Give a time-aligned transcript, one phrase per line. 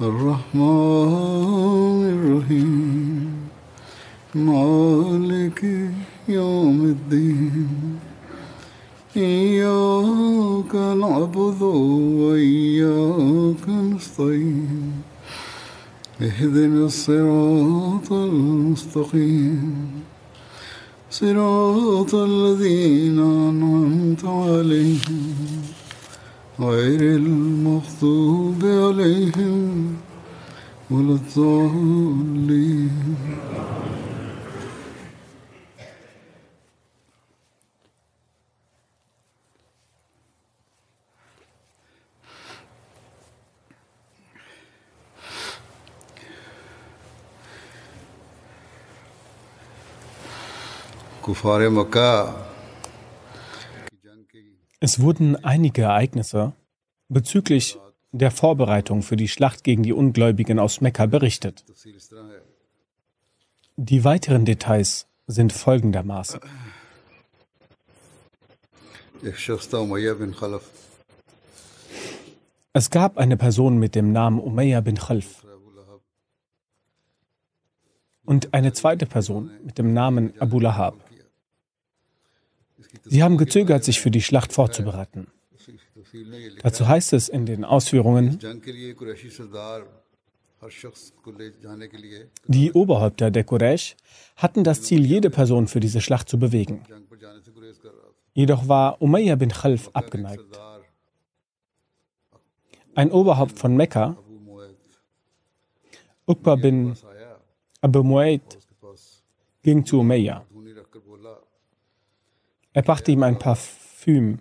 [0.00, 3.30] الرحمن الرحيم.
[4.34, 5.90] مالك
[6.28, 7.98] يوم الدين.
[9.16, 11.62] إياك نعبد
[12.20, 14.92] وإياك نستعين.
[16.22, 19.86] اهدنا الصراط المستقيم.
[21.10, 25.63] صراط الذين أنعمت عليهم.
[26.60, 29.96] غير المغضوب عليهم
[30.90, 32.90] ولا الضالين.
[51.26, 52.10] کفار مکہ
[54.80, 56.52] Es wurden einige Ereignisse
[57.08, 57.78] bezüglich
[58.12, 61.64] der Vorbereitung für die Schlacht gegen die Ungläubigen aus Mekka berichtet.
[63.76, 66.40] Die weiteren Details sind folgendermaßen.
[72.72, 75.44] Es gab eine Person mit dem Namen Umayyah bin Khalf
[78.24, 81.03] und eine zweite Person mit dem Namen Abu Lahab.
[83.04, 85.26] Sie haben gezögert, sich für die Schlacht vorzubereiten.
[86.62, 88.38] Dazu heißt es in den Ausführungen,
[92.46, 93.96] die Oberhäupter der Quraysh
[94.36, 96.82] hatten das Ziel, jede Person für diese Schlacht zu bewegen.
[98.32, 100.58] Jedoch war Umayyah bin Khalf abgeneigt.
[102.94, 104.16] Ein Oberhaupt von Mekka,
[106.26, 106.96] Uqba bin
[107.80, 108.58] Abu Muaid,
[109.62, 110.46] ging zu Umayyah.
[112.74, 114.40] Er brachte ihm ein Parfüm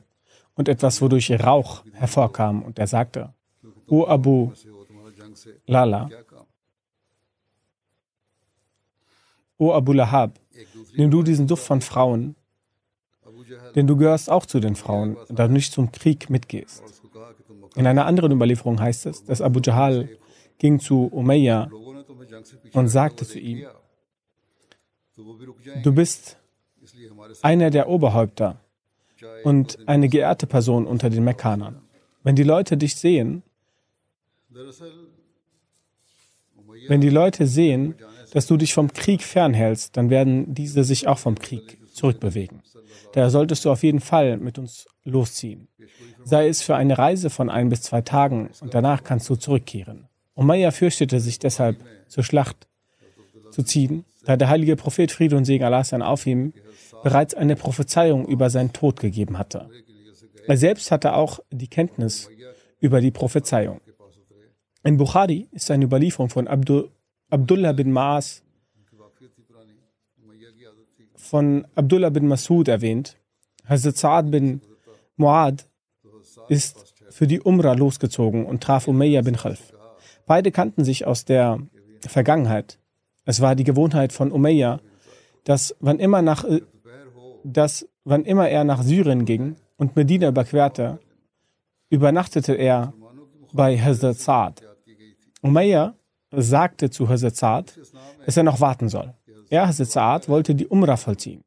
[0.56, 3.34] und etwas, wodurch Rauch hervorkam, und er sagte,
[3.88, 4.52] O Abu
[5.68, 6.10] Lala,
[9.60, 10.40] O Abu Lahab,
[10.96, 12.36] nimm du diesen Duft von Frauen,
[13.76, 16.84] denn du gehörst auch zu den Frauen, da du nicht zum Krieg mitgehst.
[17.76, 20.10] In einer anderen Überlieferung heißt es, dass Abu Jahal
[20.58, 21.70] ging zu Umayya
[22.74, 23.68] und sagte zu ihm,
[25.84, 26.40] du bist
[27.42, 28.60] einer der Oberhäupter
[29.44, 31.82] und eine geehrte Person unter den Mekkanern.
[32.24, 33.44] Wenn die Leute dich sehen,
[36.88, 37.96] wenn die Leute sehen,
[38.32, 42.62] dass du dich vom Krieg fernhältst, dann werden diese sich auch vom Krieg zurückbewegen.
[43.14, 45.68] Da solltest du auf jeden Fall mit uns losziehen.
[46.24, 50.08] Sei es für eine Reise von ein bis zwei Tagen und danach kannst du zurückkehren.
[50.36, 51.78] Umayya fürchtete sich deshalb,
[52.08, 52.68] zur Schlacht
[53.54, 56.54] zu ziehen, da der heilige Prophet Friede und Segen Allah sein auf ihm
[57.04, 59.70] bereits eine Prophezeiung über seinen Tod gegeben hatte.
[60.48, 62.30] Er selbst hatte auch die Kenntnis
[62.80, 63.80] über die Prophezeiung.
[64.84, 66.90] In Bukhari ist eine Überlieferung von Abdu,
[67.30, 68.44] Abdullah bin Maas
[71.16, 73.18] von Abdullah bin Masud erwähnt.
[73.66, 74.62] Hazrat Sa'ad bin
[75.16, 75.68] Muad
[76.50, 79.74] ist für die Umrah losgezogen und traf Umayya bin Khalf.
[80.26, 81.60] Beide kannten sich aus der
[82.02, 82.78] Vergangenheit.
[83.26, 84.80] Es war die Gewohnheit von Umayya,
[85.44, 86.62] dass wann immer, nach, äh,
[87.44, 91.00] dass wann immer er nach Syrien ging und Medina überquerte,
[91.90, 92.94] übernachtete er
[93.54, 94.64] bei Hazrat Sa'ad.
[95.42, 95.96] Umayya
[96.32, 97.80] sagte zu Hazrat Sa'ad,
[98.26, 99.14] dass er noch warten soll.
[99.50, 101.44] Er, Hazrat Sa'ad, wollte die Umrah vollziehen.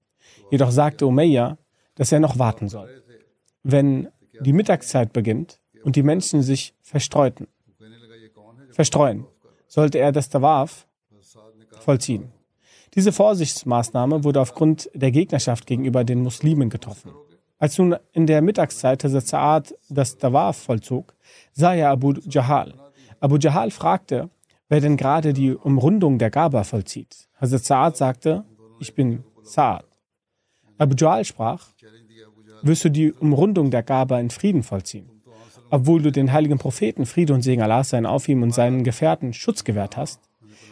[0.50, 1.58] Jedoch sagte Umayya,
[1.96, 2.88] dass er noch warten soll.
[3.62, 4.08] Wenn
[4.40, 7.48] die Mittagszeit beginnt und die Menschen sich verstreuten,
[8.70, 9.26] verstreuen,
[9.66, 10.86] sollte er das Tawaf
[11.86, 12.32] vollziehen.
[12.94, 17.12] Diese Vorsichtsmaßnahme wurde aufgrund der Gegnerschaft gegenüber den Muslimen getroffen.
[17.58, 21.14] Als nun in der Mittagszeit Hazrat Sa'ad das Tawaf vollzog,
[21.52, 22.74] sah er Abu Jahal.
[23.20, 24.28] Abu Jahal fragte,
[24.68, 27.28] wer denn gerade die Umrundung der Gaba vollzieht.
[27.40, 28.44] Hazrat Sa'ad sagte,
[28.80, 29.84] ich bin Sa'ad.
[30.76, 31.68] Abu Jahl sprach,
[32.62, 35.08] wirst du die Umrundung der Gabe in Frieden vollziehen,
[35.70, 39.32] obwohl du den heiligen Propheten Friede und Segen Allah sein auf ihm und seinen Gefährten
[39.32, 40.25] Schutz gewährt hast?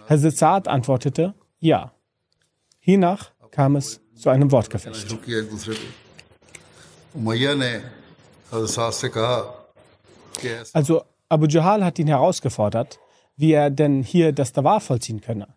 [0.06, 1.92] Herr Sezard antwortete ja.
[2.78, 5.06] Hiernach kam es zu einem Wortgefecht.
[10.72, 12.98] Also Abu Jahal hat ihn herausgefordert,
[13.36, 15.48] wie er denn hier das Dawah vollziehen könne.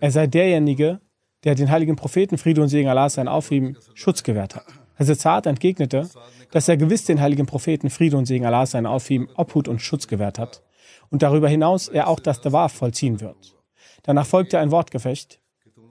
[0.00, 1.00] Er sei derjenige,
[1.44, 4.66] der den heiligen Propheten Friede und Segen Allah sein auf ihm Schutz gewährt hat.
[4.98, 6.08] Hazrat entgegnete,
[6.50, 9.80] dass er gewiss den heiligen Propheten Friede und Segen Allah sein auf ihm Obhut und
[9.80, 10.62] Schutz gewährt hat
[11.10, 13.56] und darüber hinaus er auch das Dawah vollziehen wird.
[14.02, 15.40] Danach folgte ein Wortgefecht.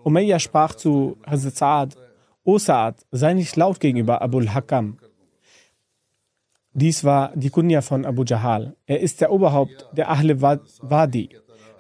[0.04, 1.96] Umayyah sprach zu Hazrat Saad,
[2.44, 4.98] O Saad, sei nicht laut gegenüber Abul Hakam.
[6.74, 8.76] Dies war die Kunja von Abu Jahal.
[8.86, 11.30] Er ist der Oberhaupt der Ahle Wa- Wadi.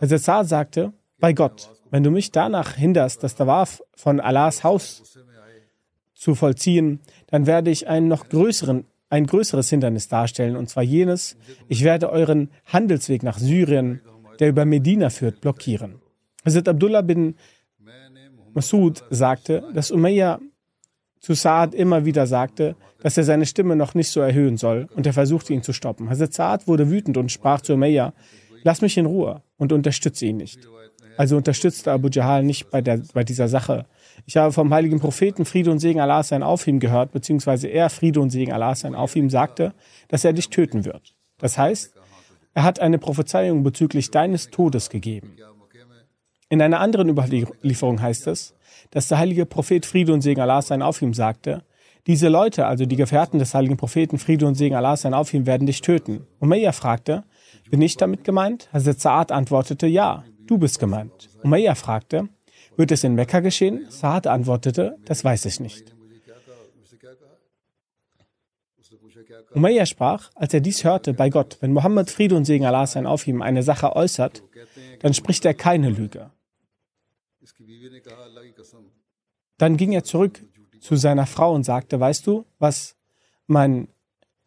[0.01, 5.17] Hazrat Saad sagte, bei Gott, wenn du mich danach hinderst, das Tawaf von Allahs Haus
[6.13, 11.37] zu vollziehen, dann werde ich einen noch größeren, ein größeres Hindernis darstellen, und zwar jenes,
[11.67, 14.01] ich werde euren Handelsweg nach Syrien,
[14.39, 15.95] der über Medina führt, blockieren.
[16.45, 17.35] Hazrat Abdullah bin
[18.53, 20.39] Masud sagte, dass Umayyah
[21.19, 25.05] zu Saad immer wieder sagte, dass er seine Stimme noch nicht so erhöhen soll und
[25.05, 26.09] er versuchte ihn zu stoppen.
[26.09, 28.13] Hazrat Saad wurde wütend und sprach zu Umayyah,
[28.63, 30.67] lass mich in Ruhe und unterstütze ihn nicht.
[31.17, 33.85] Also unterstützte Abu Jahal nicht bei, der, bei dieser Sache.
[34.25, 37.89] Ich habe vom heiligen Propheten Friede und Segen Allah sein auf ihm gehört, beziehungsweise er
[37.89, 39.73] Friede und Segen Allah sein auf ihm sagte,
[40.07, 41.15] dass er dich töten wird.
[41.37, 41.93] Das heißt,
[42.53, 45.35] er hat eine Prophezeiung bezüglich deines Todes gegeben.
[46.49, 48.55] In einer anderen Überlieferung heißt es,
[48.91, 51.63] dass der heilige Prophet Friede und Segen Allah sein auf ihm sagte,
[52.07, 55.45] diese Leute, also die Gefährten des heiligen Propheten Friede und Segen Allah sein auf ihm,
[55.45, 56.25] werden dich töten.
[56.39, 57.25] Umayyah fragte,
[57.69, 58.69] bin ich damit gemeint?
[58.71, 61.29] Hazrat Saad antwortete, ja, du bist gemeint.
[61.43, 62.29] Umayyah fragte,
[62.77, 63.87] wird es in Mekka geschehen?
[63.89, 65.93] Saad antwortete, das weiß ich nicht.
[69.53, 73.07] Umayyah sprach, als er dies hörte, bei Gott, wenn Mohammed Friede und Segen Allah sein
[73.07, 74.43] auf ihm eine Sache äußert,
[74.99, 76.29] dann spricht er keine Lüge.
[79.57, 80.43] Dann ging er zurück
[80.79, 82.95] zu seiner Frau und sagte, weißt du, was
[83.47, 83.87] mein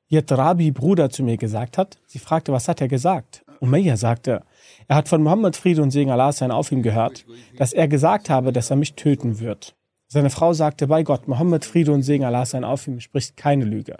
[0.09, 1.99] Yetrabi-Bruder zu mir gesagt hat?
[2.07, 3.45] Sie fragte, was hat er gesagt?
[3.61, 4.43] Umayyah sagte,
[4.89, 7.27] er hat von Mohammed Friede und Segen Allah sein auf ihm gehört,
[7.57, 9.77] dass er gesagt habe, dass er mich töten wird.
[10.09, 13.65] Seine Frau sagte, bei Gott, Mohammed Friede und Segen Allah sein auf ihm spricht keine
[13.65, 13.97] Lüge.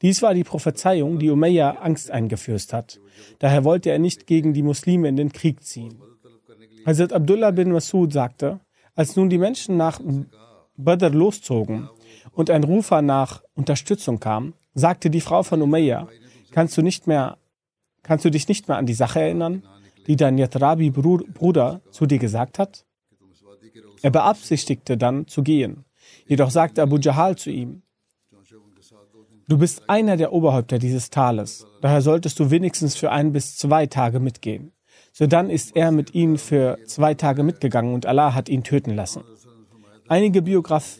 [0.00, 3.00] Dies war die Prophezeiung, die Umayyah Angst eingeflößt hat.
[3.38, 6.00] Daher wollte er nicht gegen die Muslime in den Krieg ziehen.
[6.86, 8.60] Hazrat Abdullah bin Masud sagte,
[8.94, 10.00] als nun die Menschen nach
[10.76, 11.88] Badr loszogen
[12.32, 16.08] und ein Rufer nach Unterstützung kam, sagte die Frau von Umayyah,
[16.50, 17.38] kannst du nicht mehr,
[18.02, 19.62] kannst du dich nicht mehr an die Sache erinnern,
[20.06, 22.84] die dein Yatrabi-Bruder zu dir gesagt hat?
[24.02, 25.84] Er beabsichtigte dann zu gehen.
[26.26, 27.82] Jedoch sagte Abu Jahal zu ihm,
[29.48, 33.86] Du bist einer der Oberhäupter dieses Tales, daher solltest du wenigstens für ein bis zwei
[33.86, 34.72] Tage mitgehen.
[35.12, 38.94] So dann ist er mit ihnen für zwei Tage mitgegangen und Allah hat ihn töten
[38.94, 39.24] lassen.
[40.08, 40.98] Einige, Biograf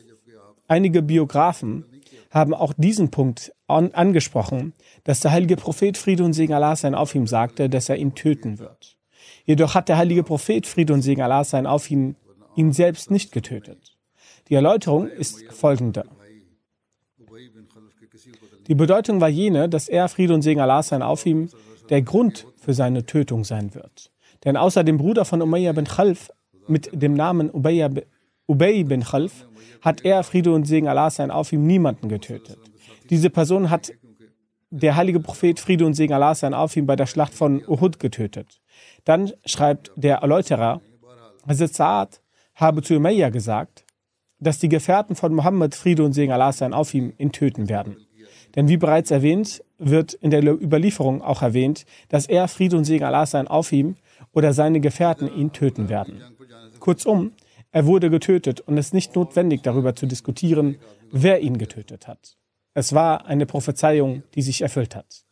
[0.69, 1.87] einige Biografen
[2.31, 6.95] haben auch diesen Punkt an angesprochen, dass der heilige Prophet Friede und Segen Allah sein
[6.95, 8.97] auf ihm sagte, dass er ihn töten wird.
[9.45, 12.17] Jedoch hat der heilige Prophet Friede und Segen Allah sein auf ihn
[12.55, 13.97] ihn selbst nicht getötet.
[14.49, 16.05] Die Erläuterung ist folgende.
[18.67, 21.49] Die Bedeutung war jene, dass er, Friede und Segen Allah sein auf ihm,
[21.89, 24.11] der Grund für seine Tötung sein wird.
[24.45, 26.31] Denn außer dem Bruder von Umayyah bin Khalf
[26.69, 28.03] mit dem Namen Ubayya b-
[28.47, 29.47] Ubay bin Khalf
[29.81, 32.59] hat er, Friede und Segen Allah sein auf ihm, niemanden getötet.
[33.11, 33.93] Diese Person hat
[34.73, 38.01] der heilige Prophet Friede und Segen Allah sein auf ihm bei der Schlacht von Uhud
[38.01, 38.61] getötet.
[39.05, 40.81] Dann schreibt der Erläuterer,
[41.47, 42.21] Hazrat Saad
[42.55, 43.85] habe zu Umayyah gesagt,
[44.41, 47.97] dass die Gefährten von Mohammed Friede und Segen Allah sein auf ihm ihn töten werden.
[48.57, 53.05] Denn wie bereits erwähnt, wird in der Überlieferung auch erwähnt, dass er Friede und Segen
[53.05, 53.97] Allah sein auf ihm
[54.33, 56.23] oder seine Gefährten ihn töten werden.
[56.81, 57.33] Kurzum,
[57.73, 60.79] er wurde getötet und es ist nicht notwendig darüber zu diskutieren,
[61.11, 62.37] wer ihn getötet hat.
[62.75, 65.25] Es war eine Prophezeiung, die sich erfüllt hat.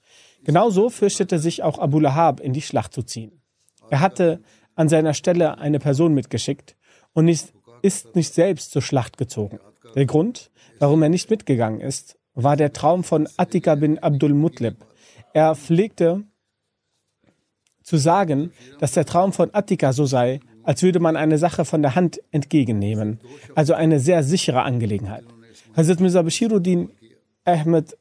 [0.45, 3.43] Genauso fürchtete sich auch Abu Lahab in die Schlacht zu ziehen.
[3.91, 4.43] Er hatte
[4.75, 6.77] an seiner Stelle eine Person mitgeschickt
[7.13, 9.59] und ist, ist nicht selbst zur Schlacht gezogen.
[9.95, 14.77] Der Grund, warum er nicht mitgegangen ist, war der Traum von Attika bin Abdul Mutlib.
[15.35, 16.25] Er pflegte
[17.83, 21.83] zu sagen, dass der Traum von Attika so sei, als würde man eine Sache von
[21.83, 23.21] der Hand entgegennehmen,
[23.55, 25.25] also eine sehr sichere Angelegenheit.
[25.77, 26.91] Hazrat Mirza Bashiruddin
[27.53, 27.97] Ahmed,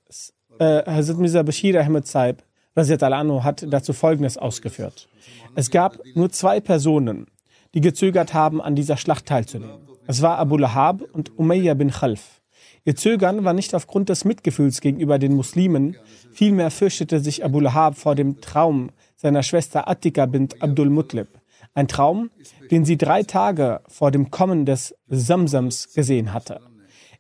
[0.60, 2.44] äh, Hazrat Mirza Bashir Ahmed Saib
[2.76, 5.10] al hat dazu Folgendes ausgeführt.
[5.56, 7.28] Es gab nur zwei Personen,
[7.74, 9.80] die gezögert haben, an dieser Schlacht teilzunehmen.
[10.08, 12.42] Es war Abu Lahab und Umayyah bin Khalf.
[12.86, 15.98] Ihr Zögern war nicht aufgrund des Mitgefühls gegenüber den Muslimen,
[16.32, 21.28] vielmehr fürchtete sich Abu Lahab vor dem Traum seiner Schwester Attika bint Abdul Mutlib.
[21.74, 22.32] Ein Traum,
[22.72, 26.62] den sie drei Tage vor dem Kommen des Samsams gesehen hatte,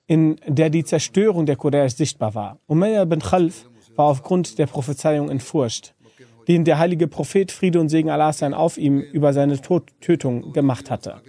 [0.10, 2.58] in der die Zerstörung der Quraysh sichtbar war.
[2.66, 5.94] Umayyah bin Khalf war aufgrund der Prophezeiung in Furcht,
[6.48, 10.52] den der heilige Prophet Friede und Segen Allah sein auf ihm über seine Tod Tötung
[10.52, 11.22] gemacht hatte.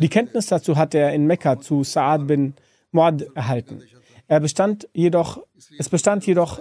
[0.00, 2.54] Die Kenntnis dazu hatte er in Mekka zu Sa'ad bin
[2.90, 3.80] Muad erhalten.
[4.26, 5.44] Er bestand jedoch,
[5.78, 6.60] es bestand jedoch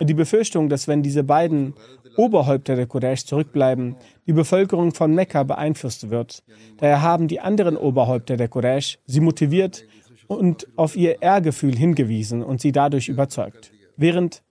[0.00, 1.74] die Befürchtung, dass wenn diese beiden
[2.16, 3.96] Oberhäupter der Quraysh zurückbleiben,
[4.28, 6.44] die Bevölkerung von Mekka beeinflusst wird.
[6.78, 9.84] Daher haben die anderen Oberhäupter der Quraysh sie motiviert
[10.26, 13.72] und auf ihr Ehrgefühl hingewiesen und sie dadurch überzeugt.
[13.96, 14.42] Während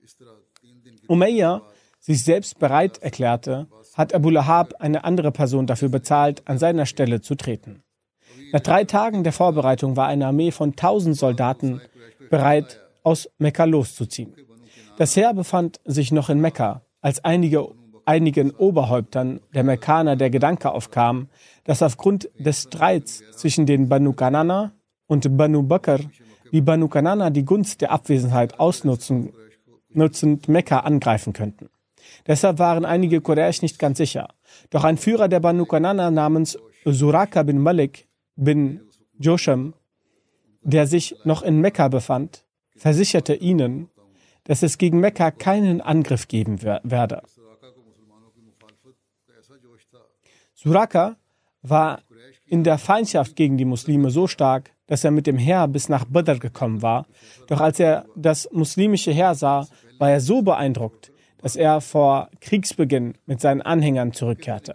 [1.07, 1.61] Umayyah
[1.99, 7.21] sich selbst bereit erklärte, hat Abu Lahab eine andere Person dafür bezahlt, an seiner Stelle
[7.21, 7.83] zu treten.
[8.51, 11.81] Nach drei Tagen der Vorbereitung war eine Armee von tausend Soldaten
[12.29, 14.33] bereit, aus Mekka loszuziehen.
[14.97, 17.67] Das Heer befand sich noch in Mekka, als einige,
[18.05, 21.29] einigen Oberhäuptern der Mekkaner der Gedanke aufkam,
[21.63, 24.73] dass aufgrund des Streits zwischen den Banu Kanana
[25.11, 25.99] und Banu Bakr
[26.53, 29.33] die Banu Kanana die Gunst der Abwesenheit ausnutzen,
[29.89, 31.69] nutzend Mekka angreifen könnten.
[32.27, 34.29] Deshalb waren einige Quraysh nicht ganz sicher.
[34.69, 38.79] Doch ein Führer der Banu Kanana namens Suraka bin Malik bin
[39.19, 39.73] Josham,
[40.61, 42.45] der sich noch in Mekka befand,
[42.77, 43.89] versicherte ihnen,
[44.45, 47.21] dass es gegen Mekka keinen Angriff geben werde.
[50.55, 51.17] Suraka
[51.63, 51.99] war
[52.47, 56.03] in der Feindschaft gegen die Muslime so stark, dass er mit dem Heer bis nach
[56.03, 57.05] Badr gekommen war.
[57.47, 59.65] Doch als er das muslimische Heer sah,
[59.99, 64.73] war er so beeindruckt, dass er vor Kriegsbeginn mit seinen Anhängern zurückkehrte.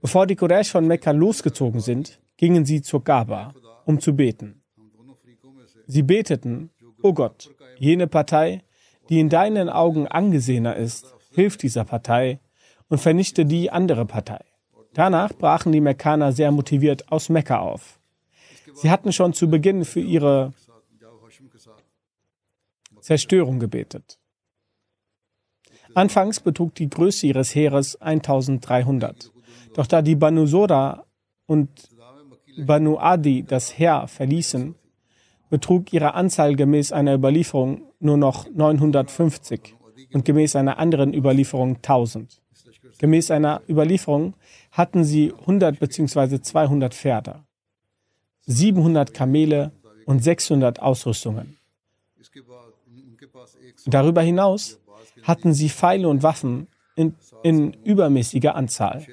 [0.00, 4.62] Bevor die Quraysh von Mekka losgezogen sind, gingen sie zur Gaba, um zu beten.
[5.86, 7.48] Sie beteten, O oh Gott,
[7.78, 8.64] jene Partei,
[9.08, 12.40] die in deinen Augen angesehener ist, hilf dieser Partei
[12.88, 14.40] und vernichte die andere Partei.
[14.92, 17.95] Danach brachen die Mekkaner sehr motiviert aus Mekka auf.
[18.76, 20.52] Sie hatten schon zu Beginn für ihre
[23.00, 24.18] Zerstörung gebetet.
[25.94, 29.32] Anfangs betrug die Größe ihres Heeres 1300.
[29.74, 31.06] Doch da die Banu Sora
[31.46, 31.70] und
[32.58, 34.74] Banu Adi das Heer verließen,
[35.48, 39.74] betrug ihre Anzahl gemäß einer Überlieferung nur noch 950
[40.12, 42.42] und gemäß einer anderen Überlieferung 1000.
[42.98, 44.34] Gemäß einer Überlieferung
[44.72, 46.40] hatten sie 100 bzw.
[46.40, 47.45] 200 Pferde,
[48.46, 49.72] 700 Kamele
[50.06, 51.58] und 600 Ausrüstungen.
[53.86, 54.78] Darüber hinaus
[55.22, 59.06] hatten sie Pfeile und Waffen in, in übermäßiger Anzahl.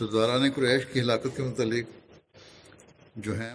[0.00, 1.99] سرداران قریش کی ہلاکت کے متعلق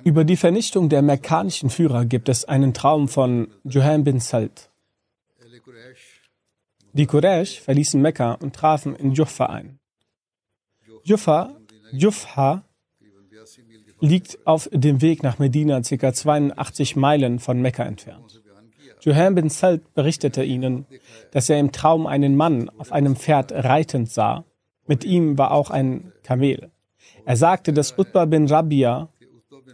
[0.04, 4.70] über die Vernichtung der mekkanischen Führer gibt es einen Traum von Juhaim bin Salt.
[6.94, 9.80] Die Quraysh verließen Mekka und trafen in Juffa ein.
[11.04, 11.56] Juffa,
[11.92, 12.64] Jufha
[14.00, 16.14] liegt auf dem Weg nach Medina ca.
[16.14, 18.42] 82 Meilen von Mekka entfernt.
[19.02, 20.86] Juhaim bin Salt berichtete ihnen,
[21.32, 24.46] dass er im Traum einen Mann auf einem Pferd reitend sah.
[24.88, 26.72] Mit ihm war auch ein Kamel.
[27.26, 29.10] Er sagte, dass Utbah bin Rabia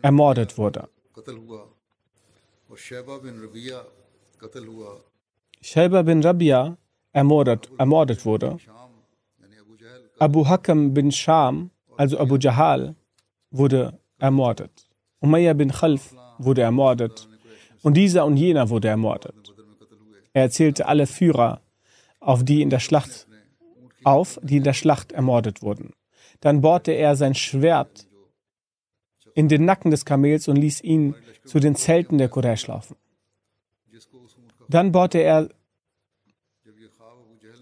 [0.02, 0.88] ermordet wurde.
[5.62, 6.78] Shaiba bin Rabia
[7.14, 8.58] ermordet, ermordet wurde.
[10.20, 12.96] Abu Hakam bin Sham, also Abu Jahal,
[13.52, 14.88] wurde ermordet.
[15.20, 17.28] Umayyah bin Khalf wurde ermordet.
[17.84, 19.54] Und dieser und jener wurde ermordet.
[20.34, 21.62] Er erzählte alle Führer,
[22.20, 23.28] auf die in der Schlacht
[24.04, 25.94] auf, die in der Schlacht ermordet wurden.
[26.40, 28.08] Dann bohrte er sein Schwert
[29.34, 32.96] in den Nacken des Kamels und ließ ihn zu den Zelten der Quraysh laufen.
[34.70, 35.50] Dann bohrte er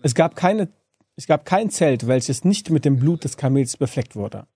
[0.01, 0.69] es gab, keine,
[1.15, 4.47] es gab kein Zelt, welches nicht mit dem Blut des Kamels befleckt wurde.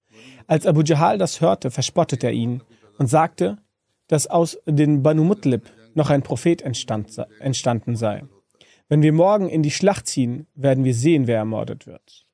[0.48, 2.62] Als Abu Jahal das hörte, verspottete er ihn
[2.98, 3.58] und sagte,
[4.08, 8.24] dass aus den Banu Mutlib noch ein Prophet entstand, entstanden sei.
[8.90, 12.26] Wenn wir morgen in die Schlacht ziehen, werden wir sehen, wer ermordet wird.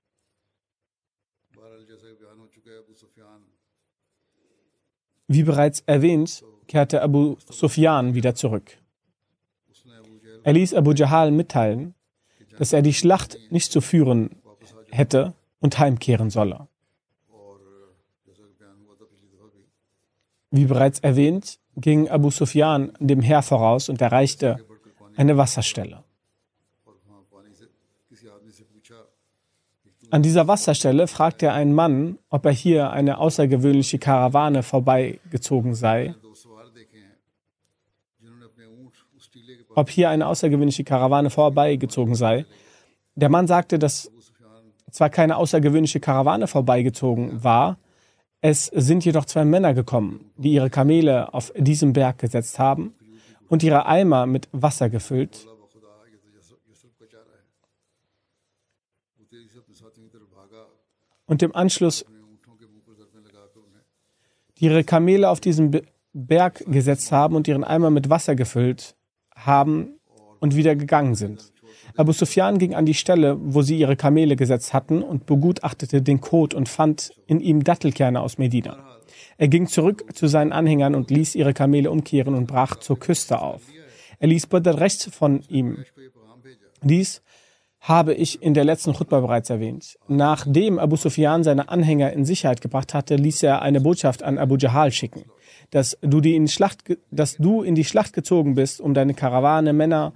[5.32, 8.80] Wie bereits erwähnt, kehrte Abu Sufyan wieder zurück.
[10.44, 11.94] Er ließ Abu Jahal mitteilen,
[12.58, 14.32] dass er die Schlacht nicht zu führen
[14.90, 16.68] hätte und heimkehren solle.
[20.50, 24.66] Wie bereits erwähnt, ging Abu Sufyan dem Heer voraus und erreichte
[25.16, 26.04] eine Wasserstelle.
[30.12, 36.16] An dieser Wasserstelle fragte er einen Mann, ob er hier eine außergewöhnliche Karawane vorbeigezogen sei.
[39.76, 42.46] Ob hier eine außergewöhnliche Karawane vorbeigezogen sei.
[43.16, 44.12] Der Mann sagte, dass
[44.90, 47.78] zwar keine außergewöhnliche Karawane vorbeigezogen war,
[48.42, 52.96] es sind jedoch zwei Männer gekommen, die ihre Kamele auf diesem Berg gesetzt haben
[53.48, 55.49] und ihre Eimer mit Wasser gefüllt
[61.30, 62.06] und im Anschluss
[64.60, 65.80] ihre Kamele auf diesen
[66.12, 68.96] Berg gesetzt haben und ihren Eimer mit Wasser gefüllt
[69.34, 70.00] haben
[70.40, 71.54] und wieder gegangen sind.
[71.96, 76.20] Abu Sufyan ging an die Stelle, wo sie ihre Kamele gesetzt hatten und begutachtete den
[76.20, 78.78] Kot und fand in ihm Dattelkerne aus Medina.
[79.38, 83.42] Er ging zurück zu seinen Anhängern und ließ ihre Kamele umkehren und brach zur Küste
[83.42, 83.62] auf.
[84.20, 85.86] Er ließ Badr rechts von ihm.
[86.82, 87.22] Dies
[87.82, 89.98] habe ich in der letzten Khutbah bereits erwähnt.
[90.08, 94.58] Nachdem Abu Sufyan seine Anhänger in Sicherheit gebracht hatte, ließ er eine Botschaft an Abu
[94.58, 95.26] Jahal schicken,
[95.72, 99.74] dass du, die in Schlacht, dass du in die Schlacht gezogen bist, um deine Karawane,
[99.74, 100.14] Männer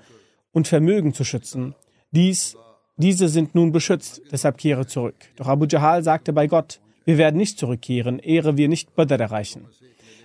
[0.52, 1.74] und Vermögen zu schützen.
[2.12, 2.58] Dies,
[2.98, 5.16] diese sind nun beschützt, deshalb kehre zurück.
[5.38, 9.66] Doch Abu Jahal sagte bei Gott, wir werden nicht zurückkehren, ehre wir nicht Badr erreichen.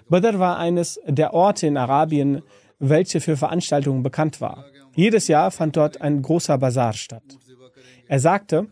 [0.08, 2.42] Badr war eines der Orte in Arabien,
[2.78, 4.64] welche für Veranstaltungen bekannt war.
[4.94, 7.22] Jedes Jahr fand dort ein großer Bazar statt.
[8.06, 8.66] Er sagte,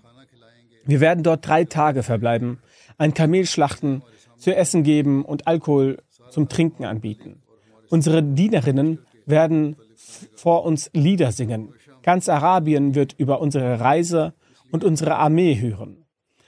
[0.84, 2.60] wir werden dort drei Tage verbleiben,
[2.98, 4.02] ein Kamel schlachten,
[4.36, 5.98] zu essen geben und Alkohol
[6.30, 7.42] zum Trinken anbieten.
[7.88, 9.76] Unsere Dienerinnen werden
[10.34, 11.72] vor uns Lieder singen.
[12.02, 14.34] Ganz Arabien wird über unsere Reise
[14.70, 16.04] und unsere Armee hören.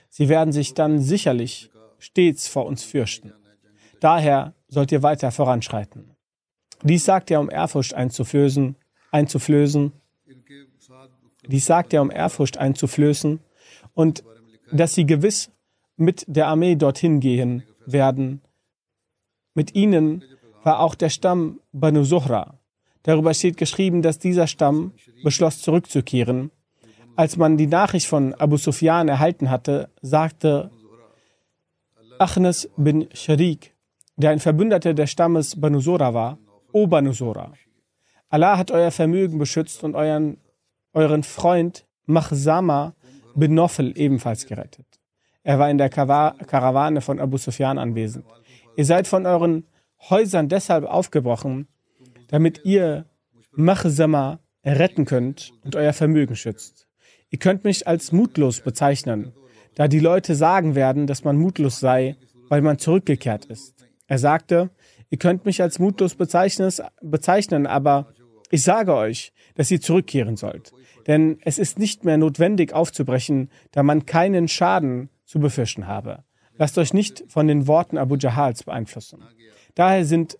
[0.09, 3.33] Sie werden sich dann sicherlich stets vor uns fürchten.
[4.01, 6.18] Daher sollt ihr weiter voranschreiten.
[6.83, 8.77] Dies sagt er, um Ehrfurcht einzuflößen
[9.11, 9.93] einzuflößen.
[11.47, 13.41] Dies sagt er, um Ehrfurcht einzuflößen
[13.95, 14.25] und
[14.71, 15.51] dass sie gewiss
[15.97, 18.43] mit der Armee dorthin gehen werden.
[19.55, 20.23] Mit ihnen
[20.63, 22.59] war auch der Stamm Banu Suhra.
[23.03, 24.93] Darüber steht geschrieben, dass dieser Stamm
[25.25, 26.51] beschloss zurückzukehren.
[27.17, 30.71] Als man die Nachricht von Abu Sufyan erhalten hatte, sagte
[32.19, 33.75] Achnes bin Sharik,
[34.17, 36.39] der ein Verbündeter des Stammes Banu Sura war,
[36.79, 37.55] O Banu Sura,
[38.29, 40.37] Allah hat euer Vermögen beschützt und euren,
[40.93, 42.95] euren Freund Machsama
[43.35, 44.87] bin Nofel ebenfalls gerettet.
[45.43, 48.27] Er war in der Karawane von Abu Sufyan anwesend.
[48.77, 49.67] Ihr seid von euren
[50.09, 51.67] Häusern deshalb aufgebrochen,
[52.29, 53.07] damit ihr
[53.51, 56.87] Machsama retten könnt und euer Vermögen schützt.
[57.29, 59.33] Ihr könnt mich als mutlos bezeichnen,
[59.75, 62.15] da die Leute sagen werden, dass man mutlos sei,
[62.49, 63.75] weil man zurückgekehrt ist.
[64.07, 64.71] Er sagte,
[65.11, 68.15] ihr könnt mich als mutlos bezeichnen, aber
[68.51, 70.73] ich sage euch, dass ihr zurückkehren sollt,
[71.07, 76.25] denn es ist nicht mehr notwendig aufzubrechen, da man keinen Schaden zu befürchten habe.
[76.57, 79.23] Lasst euch nicht von den Worten Abu Jahals beeinflussen.
[79.75, 80.39] Daher sind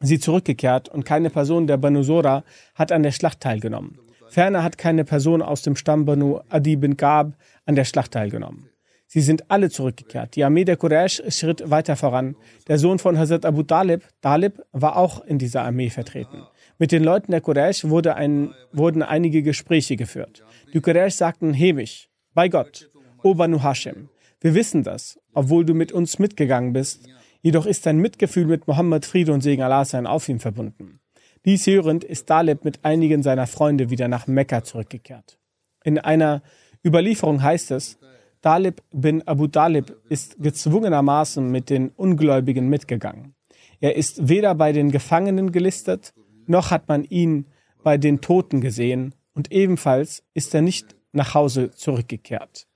[0.00, 2.42] sie zurückgekehrt und keine Person der Banu Sora
[2.74, 3.98] hat an der Schlacht teilgenommen.
[4.30, 8.69] Ferner hat keine Person aus dem Stamm Banu Adi bin Gab an der Schlacht teilgenommen.
[9.12, 10.36] Sie sind alle zurückgekehrt.
[10.36, 12.36] Die Armee der Quraysh schritt weiter voran.
[12.68, 16.44] Der Sohn von Hazrat Abu Talib, Talib, war auch in dieser Armee vertreten.
[16.78, 20.44] Mit den Leuten der Quraysh wurde ein, wurden einige Gespräche geführt.
[20.72, 22.88] Die Quraysh sagten, Hemisch, bei Gott,
[23.24, 27.08] O Banu Hashem, wir wissen das, obwohl du mit uns mitgegangen bist,
[27.42, 31.00] jedoch ist dein Mitgefühl mit Mohammed Friede und Segen Allah sein auf ihm verbunden.
[31.44, 35.40] Dies hörend ist Talib mit einigen seiner Freunde wieder nach Mekka zurückgekehrt.
[35.82, 36.42] In einer
[36.84, 37.98] Überlieferung heißt es,
[38.42, 43.34] Talib bin Abu Talib ist gezwungenermaßen mit den Ungläubigen mitgegangen.
[43.80, 46.14] Er ist weder bei den Gefangenen gelistet,
[46.46, 47.46] noch hat man ihn
[47.82, 52.66] bei den Toten gesehen und ebenfalls ist er nicht nach Hause zurückgekehrt.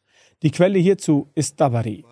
[0.43, 2.05] Die Quelle hierzu ist Tabari.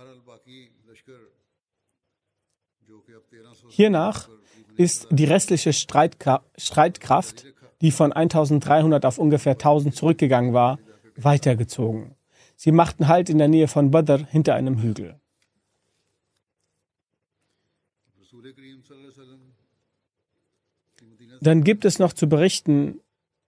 [3.69, 4.29] Hiernach
[4.77, 7.47] ist die restliche Streitkraft,
[7.83, 10.79] die von 1300 auf ungefähr 1000 zurückgegangen war,
[11.17, 12.15] weitergezogen.
[12.65, 15.17] Sie machten Halt in der Nähe von Badr hinter einem Hügel.
[21.41, 23.01] Dann gibt es noch zu berichten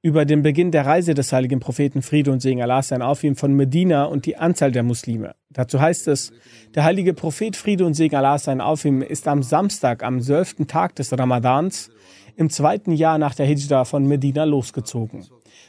[0.03, 3.37] über den Beginn der Reise des heiligen Propheten Friede und Segen Allah sein auf ihm
[3.37, 5.37] von Medina und die Anzahl der Muslime.
[5.49, 6.33] Dazu heißt es,
[6.75, 10.67] der heilige Prophet Friede und Segen Allah sein auf ihm ist am Samstag, am zwölften
[10.67, 11.93] Tag des Ramadans,
[12.35, 15.25] im zweiten Jahr nach der Hijra von Medina losgezogen.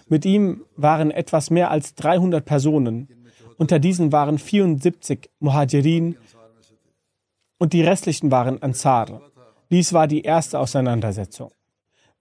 [0.08, 3.08] Mit ihm waren etwas mehr als 300 Personen.
[3.58, 6.18] Unter diesen waren 74 Muhajirin
[7.58, 9.22] und die restlichen waren Ansar.
[9.72, 11.52] Dies war die erste Auseinandersetzung,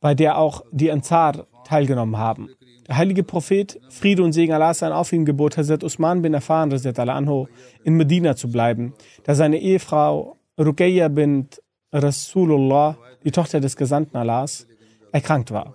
[0.01, 2.51] bei der auch die Ansar teilgenommen haben.
[2.87, 6.71] Der heilige Prophet, Friede und Segen Allah sein auf ihn gebot, Hazrat Usman bin Affan
[6.73, 7.49] anho,
[7.83, 8.95] in Medina zu bleiben,
[9.25, 11.49] da seine Ehefrau Ruqayya bin
[11.93, 14.67] Rasulullah, die Tochter des Gesandten Allahs,
[15.13, 15.75] erkrankt war.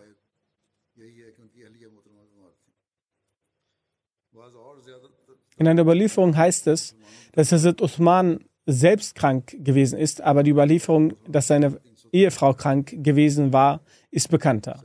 [5.59, 6.95] In einer Überlieferung heißt es,
[7.33, 11.79] dass Hazrat Uthman selbst krank gewesen ist, aber die Überlieferung, dass seine
[12.13, 14.81] Ehefrau krank gewesen war, ist bekannter.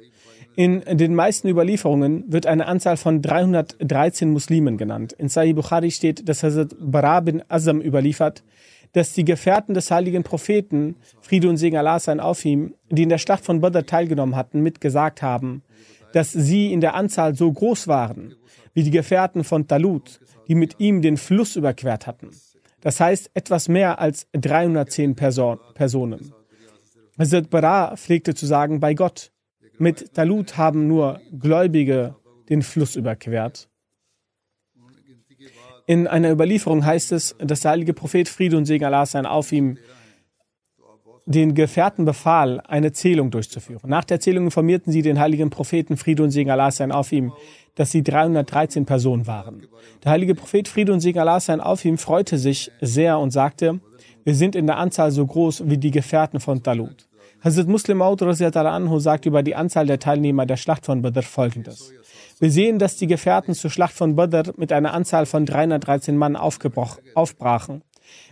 [0.57, 5.13] In den meisten Überlieferungen wird eine Anzahl von 313 Muslimen genannt.
[5.13, 8.43] In Sahih Bukhari steht, dass Hazrat Bara bin Azam überliefert,
[8.93, 13.09] dass die Gefährten des heiligen Propheten, Friede und Segen Allah sein auf ihm, die in
[13.09, 15.63] der Schlacht von Badr teilgenommen hatten, mitgesagt haben,
[16.13, 18.35] dass sie in der Anzahl so groß waren,
[18.73, 22.31] wie die Gefährten von Talut, die mit ihm den Fluss überquert hatten.
[22.81, 26.35] Das heißt etwas mehr als 310 Person, Personen.
[27.19, 29.33] Hazrat Bara pflegte zu sagen, bei Gott,
[29.79, 32.17] mit Talut haben nur Gläubige
[32.49, 33.69] den Fluss überquert.
[35.87, 39.53] In einer Überlieferung heißt es, dass der heilige Prophet Friede und Segen Allah sein auf
[39.53, 39.79] ihm
[41.27, 43.89] den Gefährten befahl, eine Zählung durchzuführen.
[43.89, 47.33] Nach der Zählung informierten sie den heiligen Propheten Friede und Segen Allah sein auf ihm,
[47.75, 49.67] dass sie 313 Personen waren.
[50.05, 53.81] Der heilige Prophet Friede und Segen Allah sein auf ihm freute sich sehr und sagte,
[54.25, 57.09] wir sind in der Anzahl so groß wie die Gefährten von Talut.
[57.43, 61.93] Hazrat Muslim Maud anhu sagt über die Anzahl der Teilnehmer der Schlacht von Badr folgendes.
[62.41, 66.37] Wir sehen, dass die Gefährten zur Schlacht von Badr mit einer Anzahl von 313 Mann
[66.37, 67.83] aufbrachen.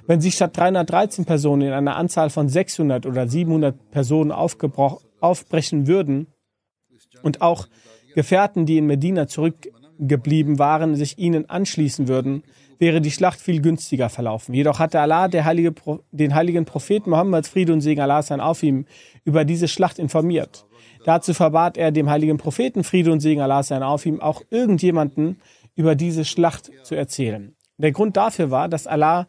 [0.07, 6.27] Wenn sie statt 313 Personen in einer Anzahl von 600 oder 700 Personen aufbrechen würden
[7.23, 7.69] und auch
[8.15, 12.43] Gefährten, die in Medina zurückgeblieben waren, sich ihnen anschließen würden,
[12.79, 14.55] wäre die Schlacht viel günstiger verlaufen.
[14.55, 15.73] Jedoch hatte Allah Heilige,
[16.11, 18.87] den heiligen Propheten Mohammed, Friede und Segen Allah sein auf ihm,
[19.25, 20.67] über diese Schlacht informiert.
[21.05, 25.41] Dazu verbat er dem heiligen Propheten, Friede und Segen Allah sein auf ihm, auch irgendjemanden
[25.77, 27.55] über diese Schlacht zu erzählen.
[27.79, 29.27] Der Grund dafür war, dass Allah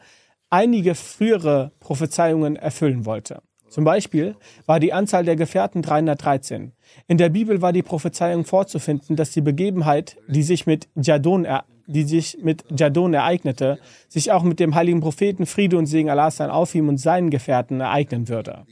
[0.54, 3.42] einige frühere Prophezeiungen erfüllen wollte.
[3.70, 4.36] Zum Beispiel
[4.68, 6.74] war die Anzahl der Gefährten 313.
[7.08, 11.48] In der Bibel war die Prophezeiung vorzufinden, dass die Begebenheit, die sich mit Jadon,
[11.88, 16.30] die sich mit Jadon ereignete, sich auch mit dem heiligen Propheten Friede und Segen Allah
[16.30, 18.68] sein auf ihm und seinen Gefährten ereignen würde.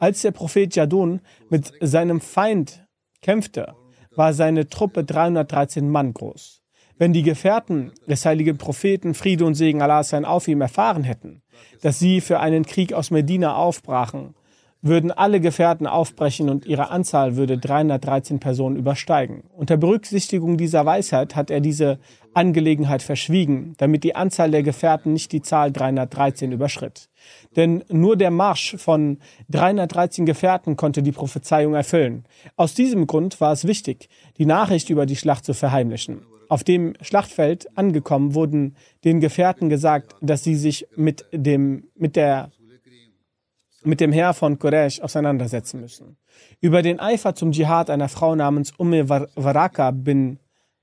[0.00, 2.84] Als der Prophet Jadon mit seinem Feind
[3.22, 3.74] kämpfte,
[4.16, 6.59] war seine Truppe 313 Mann groß.
[7.00, 11.40] Wenn die Gefährten des heiligen Propheten Friede und Segen Allah sein auf ihm erfahren hätten,
[11.80, 14.34] dass sie für einen Krieg aus Medina aufbrachen
[14.82, 19.44] würden alle Gefährten aufbrechen und ihre Anzahl würde 313 Personen übersteigen.
[19.52, 21.98] Unter Berücksichtigung dieser Weisheit hat er diese
[22.32, 27.10] Angelegenheit verschwiegen, damit die Anzahl der Gefährten nicht die Zahl 313 überschritt.
[27.56, 29.18] Denn nur der Marsch von
[29.50, 32.24] 313 Gefährten konnte die Prophezeiung erfüllen.
[32.56, 34.08] Aus diesem Grund war es wichtig,
[34.38, 36.22] die Nachricht über die Schlacht zu verheimlichen.
[36.50, 42.50] Auf dem Schlachtfeld angekommen wurden den Gefährten gesagt, dass sie sich mit dem, mit der
[43.82, 46.16] mit dem Herr von Quraysh auseinandersetzen müssen.
[46.60, 50.38] Über den Eifer zum Dschihad einer Frau namens Umme Waraka bin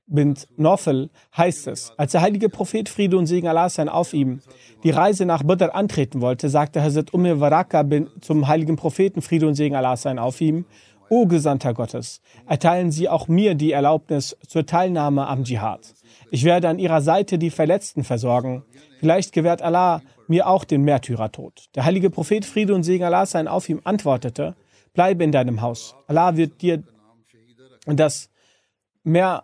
[0.07, 4.39] bint Nofel heißt es, als der heilige Prophet Friede und Segen Allah sein auf ihm
[4.85, 9.45] die Reise nach Badr antreten wollte, sagte Hazrat Umme Waraka bin zum heiligen Propheten Friede
[9.47, 10.63] und Segen Allah sein auf ihm,
[11.09, 15.93] O Gesandter Gottes, erteilen Sie auch mir die Erlaubnis zur Teilnahme am Dschihad.
[16.31, 18.63] Ich werde an Ihrer Seite die Verletzten versorgen.
[18.99, 21.69] Vielleicht gewährt Allah mir auch den Märtyrertod.
[21.75, 24.55] Der heilige Prophet Friede und Segen Allah sein auf ihm antwortete,
[24.93, 25.95] bleibe in deinem Haus.
[26.07, 26.83] Allah wird dir
[27.85, 28.29] das
[29.03, 29.43] mehr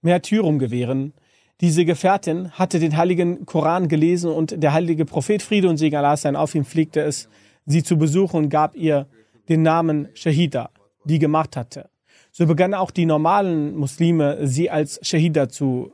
[0.00, 1.12] Märtyrum gewähren.
[1.60, 6.16] Diese Gefährtin hatte den heiligen Koran gelesen und der heilige Prophet Friede und Segen Allah
[6.16, 7.28] sein auf ihm pflegte es,
[7.70, 9.06] sie zu besuchen und gab ihr
[9.48, 10.70] den Namen Shahida,
[11.04, 11.90] die gemacht hatte.
[12.32, 15.92] So begannen auch die normalen Muslime, sie als Shahida zu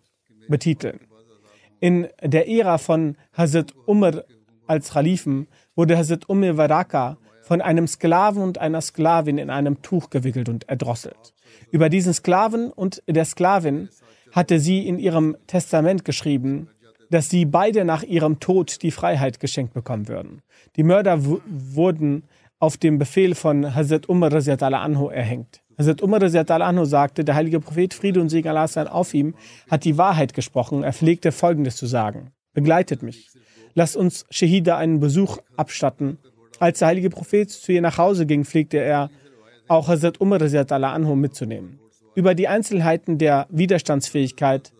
[0.48, 1.00] betiteln.
[1.80, 4.24] In der Ära von Hazrat Umar
[4.66, 10.10] als Khalifen wurde Hazrat Umar Waraka von einem Sklaven und einer Sklavin in einem Tuch
[10.10, 11.34] gewickelt und erdrosselt.
[11.70, 13.88] Über diesen Sklaven und der Sklavin
[14.32, 16.68] hatte sie in ihrem Testament geschrieben,
[17.10, 20.42] dass sie beide nach ihrem Tod die Freiheit geschenkt bekommen würden.
[20.76, 22.24] Die Mörder wurden
[22.58, 25.62] auf dem Befehl von Hazrat Umar anhu erhängt.
[25.78, 29.34] Hazrat Umar anhu sagte, der heilige Prophet Friede und Segen Allah sein auf ihm
[29.70, 30.82] hat die Wahrheit gesprochen.
[30.82, 32.32] Er pflegte folgendes zu sagen.
[32.54, 33.28] Begleitet mich.
[33.74, 36.18] Lasst uns Shahida einen Besuch abstatten.
[36.58, 39.10] Als der heilige Prophet zu ihr nach Hause ging, pflegte er
[39.68, 41.78] auch Hazrat Umar anhu mitzunehmen.
[42.14, 44.72] Über die Einzelheiten der Widerstandsfähigkeit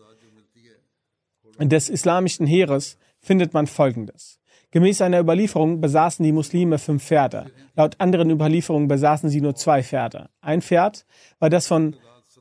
[1.59, 4.39] des islamischen Heeres findet man Folgendes.
[4.71, 7.51] Gemäß einer Überlieferung besaßen die Muslime fünf Pferde.
[7.75, 10.29] Laut anderen Überlieferungen besaßen sie nur zwei Pferde.
[10.41, 11.05] Ein Pferd
[11.39, 11.95] war das von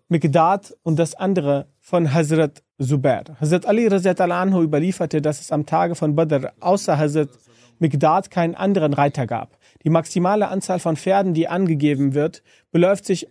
[0.08, 3.24] Mikdad und das andere von Hazrat Zubair.
[3.40, 7.30] Hazrat Ali anhu überlieferte, dass es am Tage von Badr außer Hazrat
[7.78, 9.58] Mikdad keinen anderen Reiter gab.
[9.84, 13.28] Die maximale Anzahl von Pferden, die angegeben wird, beläuft sich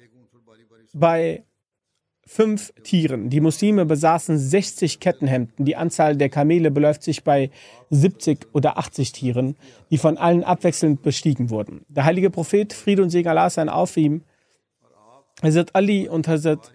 [0.93, 1.44] bei
[2.27, 3.29] fünf Tieren.
[3.29, 5.65] Die Muslime besaßen 60 Kettenhemden.
[5.65, 7.51] Die Anzahl der Kamele beläuft sich bei
[7.91, 9.55] 70 oder 80 Tieren,
[9.91, 11.85] die von allen abwechselnd bestiegen wurden.
[11.87, 14.23] Der heilige Prophet, Friede und Segen Allah sein auf ihm,
[15.43, 16.71] Hazrat Ali und Hazrat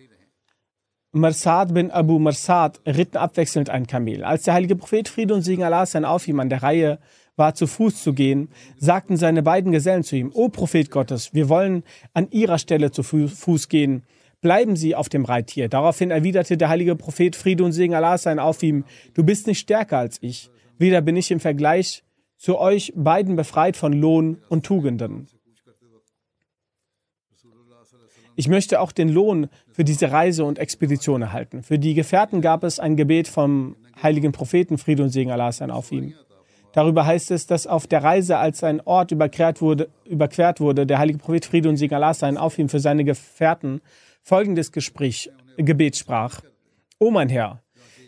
[1.12, 4.22] Marsad bin Abu Marsad ritten abwechselnd ein Kamel.
[4.22, 7.00] Als der heilige Prophet, Friede und Segen Allah sein auf ihm an der Reihe
[7.34, 11.48] war, zu Fuß zu gehen, sagten seine beiden Gesellen zu ihm, O Prophet Gottes, wir
[11.48, 11.82] wollen
[12.14, 14.04] an ihrer Stelle zu Fuß gehen
[14.40, 15.68] bleiben Sie auf dem Reittier.
[15.68, 19.60] Daraufhin erwiderte der heilige Prophet Friede und Segen Allah sein auf ihm, du bist nicht
[19.60, 20.50] stärker als ich.
[20.78, 22.02] Weder bin ich im Vergleich
[22.36, 25.28] zu euch beiden befreit von Lohn und Tugenden.
[28.36, 31.62] Ich möchte auch den Lohn für diese Reise und Expedition erhalten.
[31.62, 35.70] Für die Gefährten gab es ein Gebet vom heiligen Propheten Friede und Segen Allah sein
[35.70, 36.14] auf ihm.
[36.72, 40.98] Darüber heißt es, dass auf der Reise, als ein Ort überquert wurde, überquert wurde der
[40.98, 43.82] heilige Prophet Friede und Segen Allah sein auf ihm für seine Gefährten
[44.22, 46.40] folgendes Gespräch, Gebet sprach.
[46.98, 47.62] O mein Herr,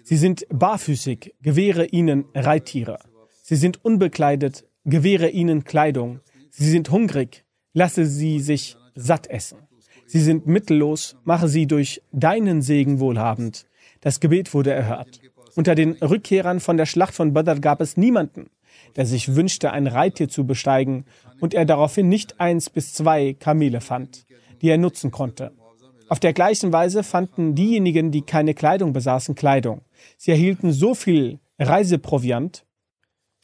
[0.05, 2.99] Sie sind barfüßig, gewähre ihnen Reittiere.
[3.43, 6.21] Sie sind unbekleidet, gewähre ihnen Kleidung.
[6.51, 9.59] Sie sind hungrig, lasse sie sich satt essen.
[10.07, 13.67] Sie sind mittellos, mache sie durch deinen Segen wohlhabend.
[14.01, 15.21] Das Gebet wurde erhört.
[15.55, 18.51] Unter den Rückkehrern von der Schlacht von Badr gab es niemanden,
[18.97, 21.05] der sich wünschte, ein Reittier zu besteigen
[21.41, 24.27] und er daraufhin nicht eins bis zwei Kamele fand,
[24.61, 25.53] die er nutzen konnte.
[26.13, 29.81] Auf der gleichen Weise fanden diejenigen, die keine Kleidung besaßen, Kleidung.
[30.19, 32.67] Sie erhielten so viel Reiseproviant,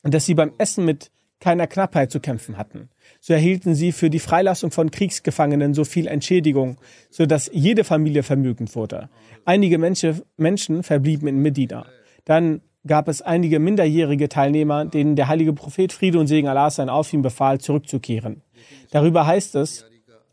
[0.03, 2.91] dass sie beim Essen mit keiner Knappheit zu kämpfen hatten.
[3.21, 6.77] So erhielten sie für die Freilassung von Kriegsgefangenen so viel Entschädigung,
[7.09, 9.09] so dass jede Familie vermögend wurde.
[9.47, 11.87] Einige Menschen verblieben in Medina.
[12.27, 16.91] Dann gab es einige minderjährige Teilnehmer, denen der heilige Prophet Friede und Segen Allah sein
[16.91, 18.43] auf ihm befahl, zurückzukehren.
[18.91, 19.87] Darüber heißt es,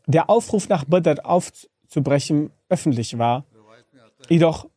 [0.06, 1.50] der Aufruf nach Badr auf,
[1.96, 3.46] zu brechen öffentlich war.
[4.28, 4.68] Jedoch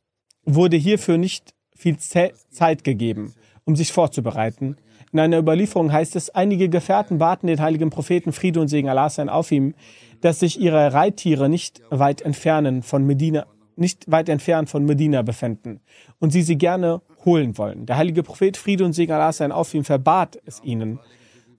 [0.45, 3.33] wurde hierfür nicht viel Zeit gegeben,
[3.65, 4.77] um sich vorzubereiten.
[5.11, 9.09] In einer Überlieferung heißt es, einige Gefährten baten den heiligen Propheten Friede und Segen Allah
[9.09, 9.73] sein auf ihm,
[10.21, 15.81] dass sich ihre Reittiere nicht weit entfernen von Medina, nicht weit entfernt von Medina befänden
[16.19, 17.85] und sie sie gerne holen wollen.
[17.85, 20.99] Der heilige Prophet Friede und Segen Allah sein auf ihm verbat es ihnen.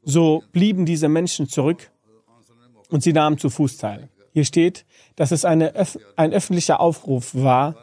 [0.05, 1.91] So blieben diese Menschen zurück
[2.89, 4.09] und sie nahmen zu Fuß teil.
[4.33, 4.87] Hier steht,
[5.21, 5.75] dass es eine,
[6.17, 7.77] ein öffentlicher Aufruf war,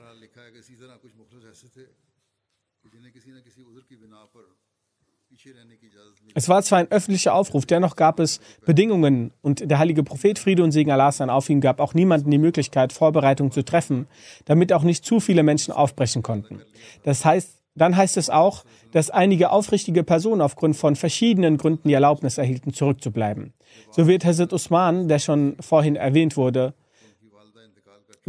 [6.34, 10.64] Es war zwar ein öffentlicher Aufruf, dennoch gab es Bedingungen und der heilige Prophet Friede
[10.64, 14.08] und Segen Allah sein auf ihm gab auch niemanden die Möglichkeit, Vorbereitungen zu treffen,
[14.46, 16.62] damit auch nicht zu viele Menschen aufbrechen konnten.
[17.04, 21.94] Das heißt, dann heißt es auch, dass einige aufrichtige Personen aufgrund von verschiedenen Gründen die
[21.94, 23.54] Erlaubnis erhielten, zurückzubleiben.
[23.92, 26.74] So wird Hazrat Usman, der schon vorhin erwähnt wurde,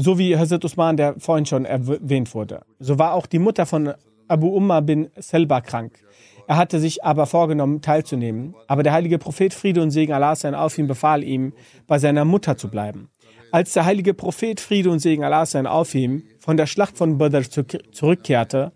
[0.00, 2.62] so wie Hazrat Usman, der vorhin schon erwähnt wurde.
[2.78, 3.94] So war auch die Mutter von
[4.28, 5.98] Abu Umma bin Selba krank.
[6.46, 8.54] Er hatte sich aber vorgenommen, teilzunehmen.
[8.68, 11.52] Aber der heilige Prophet Friede und Segen Allah sein auf ihm befahl ihm,
[11.88, 13.10] bei seiner Mutter zu bleiben.
[13.50, 17.18] Als der heilige Prophet Friede und Segen Allah sein auf ihm von der Schlacht von
[17.18, 17.42] Badr
[17.90, 18.72] zurückkehrte,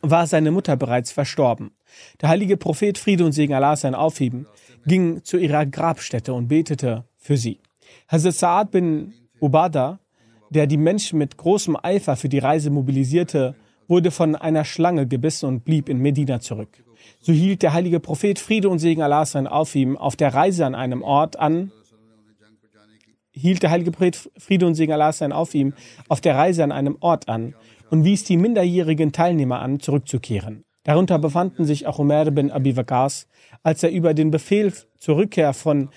[0.00, 1.72] war seine Mutter bereits verstorben.
[2.20, 4.46] Der heilige Prophet Friede und Segen Allah sein auf ihm
[4.86, 7.60] ging zu ihrer Grabstätte und betete für sie.
[8.08, 9.98] Hazrat Sa'ad bin Ubada,
[10.50, 13.54] der die Menschen mit großem Eifer für die Reise mobilisierte,
[13.88, 16.84] wurde von einer Schlange gebissen und blieb in Medina zurück.
[17.20, 20.66] So hielt der heilige Prophet Friede und Segen Allah sein auf ihm auf der Reise
[20.66, 21.72] an einem Ort an,
[23.32, 25.72] hielt der heilige Prophet Friede und Segen Allah sein auf ihm
[26.08, 27.54] auf der Reise an einem Ort an
[27.90, 30.64] und wies die minderjährigen Teilnehmer an, zurückzukehren.
[30.84, 33.28] Darunter befanden sich auch Umar bin Abi Waqas,
[33.62, 35.90] als er über den Befehl zur Rückkehr von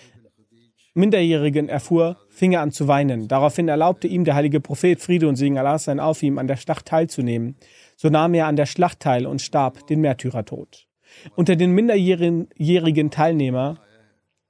[0.96, 3.28] Minderjährigen erfuhr, fing er an zu weinen.
[3.28, 6.56] Daraufhin erlaubte ihm der heilige Prophet Friede und Segen Allah sein auf ihm, an der
[6.56, 7.56] Schlacht teilzunehmen.
[7.96, 10.88] So nahm er an der Schlacht teil und starb den Märtyrertod.
[11.36, 13.80] Unter den minderjährigen Teilnehmer,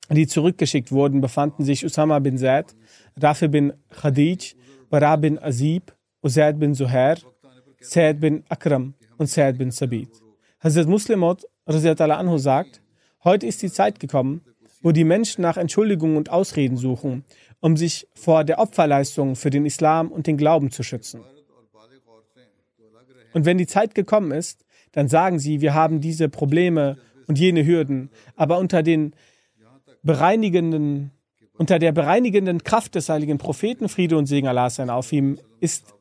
[0.09, 2.75] die zurückgeschickt wurden, befanden sich Usama bin Zaid,
[3.21, 4.55] Rafi bin Khadij,
[4.89, 7.17] Bara bin Azib, Uzaid bin Zuhair,
[7.79, 10.09] Said bin Akram und Said bin Sabit.
[10.59, 12.81] Hazrat Muslimot anhu sagt,
[13.23, 14.41] heute ist die Zeit gekommen,
[14.83, 17.23] wo die Menschen nach Entschuldigungen und Ausreden suchen,
[17.61, 21.21] um sich vor der Opferleistung für den Islam und den Glauben zu schützen.
[23.33, 27.65] Und wenn die Zeit gekommen ist, dann sagen sie, wir haben diese Probleme und jene
[27.65, 29.15] Hürden, aber unter den
[30.03, 31.11] bereinigenden,
[31.57, 35.95] unter der bereinigenden Kraft des heiligen Propheten, Friede und Segen Allah sein auf ihm, ist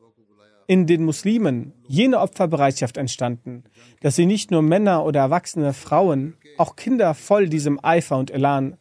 [0.66, 3.64] in den Muslimen jene Opferbereitschaft entstanden,
[4.00, 8.76] dass sie nicht nur Männer oder erwachsene Frauen, auch Kinder voll diesem Eifer und Elan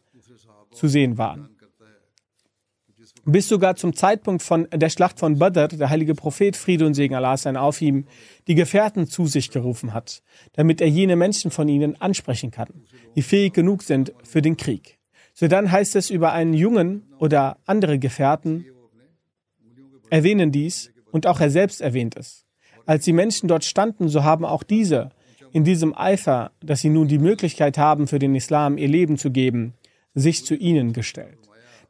[0.72, 1.48] zu sehen waren.
[3.24, 7.14] Bis sogar zum Zeitpunkt von der Schlacht von Badr der heilige Prophet Friede und Segen
[7.14, 8.06] Allah sein auf ihm
[8.48, 10.22] die Gefährten zu sich gerufen hat,
[10.54, 12.68] damit er jene Menschen von ihnen ansprechen kann,
[13.14, 14.98] die fähig genug sind für den Krieg.
[15.34, 18.66] So dann heißt es über einen Jungen oder andere Gefährten,
[20.10, 22.44] erwähnen dies und auch er selbst erwähnt es.
[22.84, 25.10] Als die Menschen dort standen, so haben auch diese
[25.52, 29.30] in diesem Eifer, dass sie nun die Möglichkeit haben, für den Islam ihr Leben zu
[29.30, 29.74] geben,
[30.14, 31.38] sich zu ihnen gestellt.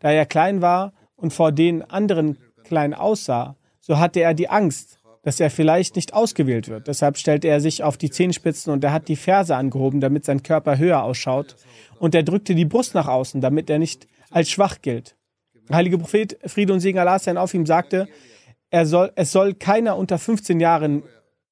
[0.01, 4.99] Da er klein war und vor den anderen klein aussah, so hatte er die Angst,
[5.23, 6.89] dass er vielleicht nicht ausgewählt wird.
[6.89, 10.43] Deshalb stellte er sich auf die Zehenspitzen und er hat die Ferse angehoben, damit sein
[10.43, 11.55] Körper höher ausschaut.
[12.01, 15.15] Und er drückte die Brust nach außen, damit er nicht als schwach gilt.
[15.69, 18.09] Der heilige Prophet, Friede und Segen Allah sein auf ihm, sagte,
[18.73, 21.03] er soll, es soll keiner unter 15 Jahren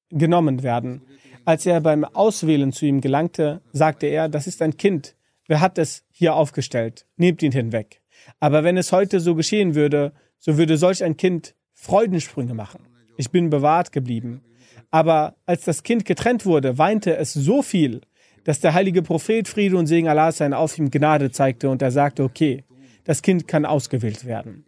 [0.09, 1.03] genommen werden.
[1.45, 5.15] Als er beim Auswählen zu ihm gelangte, sagte er, das ist ein Kind.
[5.47, 7.05] Wer hat es hier aufgestellt?
[7.17, 8.01] Nehmt ihn hinweg.
[8.39, 12.87] Aber wenn es heute so geschehen würde, so würde solch ein Kind Freudensprünge machen.
[13.17, 14.41] Ich bin bewahrt geblieben.
[14.89, 18.01] Aber als das Kind getrennt wurde, weinte es so viel,
[18.45, 21.91] dass der heilige Prophet Friede und Segen Allah sein auf ihm Gnade zeigte und er
[21.91, 22.63] sagte, okay,
[23.03, 24.65] das Kind kann ausgewählt werden.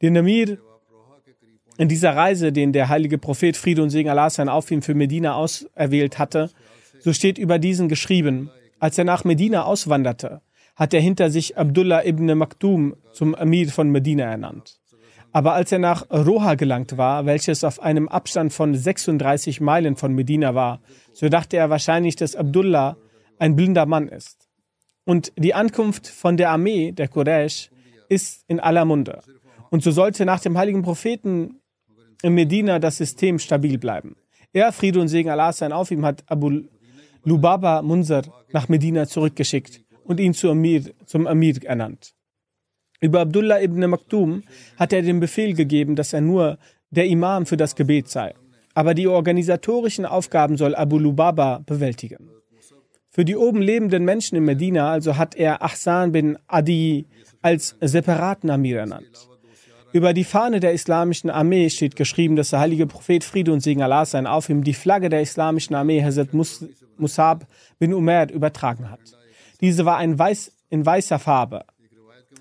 [0.00, 0.58] Den Amir
[1.80, 4.94] in dieser Reise, den der heilige Prophet Friede und Segen Allah sein auf ihn für
[4.94, 6.50] Medina auserwählt hatte,
[6.98, 10.42] so steht über diesen geschrieben, als er nach Medina auswanderte,
[10.76, 14.78] hat er hinter sich Abdullah ibn Maktum zum Amir von Medina ernannt.
[15.32, 20.14] Aber als er nach Roha gelangt war, welches auf einem Abstand von 36 Meilen von
[20.14, 20.82] Medina war,
[21.14, 22.98] so dachte er wahrscheinlich, dass Abdullah
[23.38, 24.50] ein blinder Mann ist.
[25.06, 27.70] Und die Ankunft von der Armee der Quraysh
[28.10, 29.22] ist in aller Munde.
[29.70, 31.59] Und so sollte nach dem heiligen Propheten
[32.22, 34.16] in Medina das System stabil bleiben.
[34.52, 36.62] Er, Friede und Segen Allah sein auf ihm, hat Abu
[37.24, 42.14] Lubaba Munzer nach Medina zurückgeschickt und ihn zum Amir, zum Amir ernannt.
[43.00, 44.42] Über Abdullah ibn Maktum
[44.76, 46.58] hat er den Befehl gegeben, dass er nur
[46.90, 48.34] der Imam für das Gebet sei.
[48.74, 52.30] Aber die organisatorischen Aufgaben soll Abu Lubaba bewältigen.
[53.10, 57.06] Für die oben lebenden Menschen in Medina also hat er Ahsan bin Adi
[57.42, 59.29] als separaten Amir ernannt.
[59.92, 63.82] Über die Fahne der islamischen Armee steht geschrieben, dass der heilige Prophet Friede und Segen
[63.82, 66.64] Allah sein auf ihm die Flagge der islamischen Armee Hazrat Mus
[66.96, 67.46] Musab
[67.78, 69.00] bin Umair übertragen hat.
[69.60, 71.64] Diese war ein weiß, in weißer Farbe.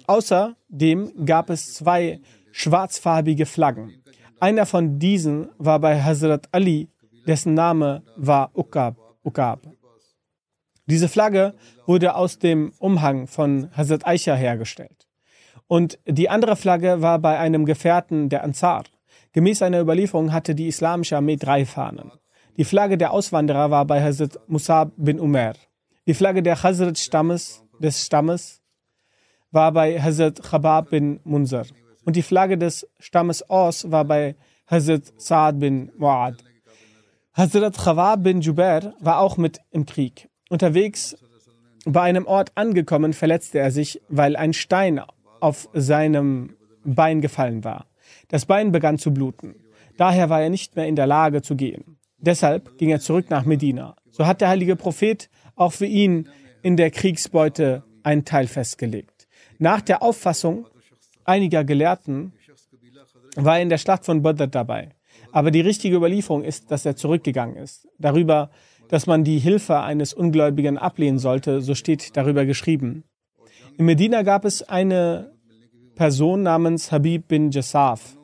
[0.06, 2.20] Außerdem gab es zwei
[2.52, 3.94] schwarzfarbige Flaggen.
[4.40, 6.90] Einer von diesen war bei Hazrat Ali,
[7.26, 8.96] dessen Name war Ukab.
[9.24, 9.62] Ukab.
[10.86, 11.54] Diese Flagge
[11.86, 14.99] wurde aus dem Umhang von Hazrat Aisha hergestellt.
[15.70, 18.86] Und die andere Flagge war bei einem Gefährten der Ansar.
[19.34, 22.12] Gemäß einer Überlieferung hatte die islamische Armee drei Fahnen.
[22.58, 25.54] Die Flagge der Auswanderer war bei Hazrat Musab bin Umar.
[26.08, 28.64] Die Flagge der Hazrat Stammes, des Stammes
[29.52, 31.68] war bei Hazrat Khabab bin Munzar.
[32.04, 36.38] Und die Flagge des Stammes Aus war bei Hazrat Saad bin Mu'ad.
[37.34, 40.30] Hazrat Khabab bin Jubair war auch mit im Krieg.
[40.50, 41.16] Unterwegs
[41.86, 45.00] bei einem Ort angekommen, verletzte er sich, weil ein Stein
[45.41, 47.88] auf seinem Bein gefallen war.
[48.30, 49.56] Das Bein begann zu bluten.
[49.97, 51.97] Daher war er nicht mehr in der Lage zu gehen.
[52.17, 53.95] Deshalb ging er zurück nach Medina.
[54.10, 56.30] So hat der heilige Prophet auch für ihn
[56.62, 59.28] in der Kriegsbeute einen Teil festgelegt.
[59.58, 60.67] Nach der Auffassung
[61.25, 62.34] einiger Gelehrten
[63.36, 64.89] war er in der Schlacht von Badr dabei.
[65.32, 67.88] Aber die richtige Überlieferung ist, dass er zurückgegangen ist.
[67.99, 68.49] Darüber,
[68.88, 73.04] dass man die Hilfe eines Ungläubigen ablehnen sollte, so steht darüber geschrieben.
[73.80, 75.32] In Medina gab es eine
[75.96, 78.18] Person namens Habib bin Jassaf,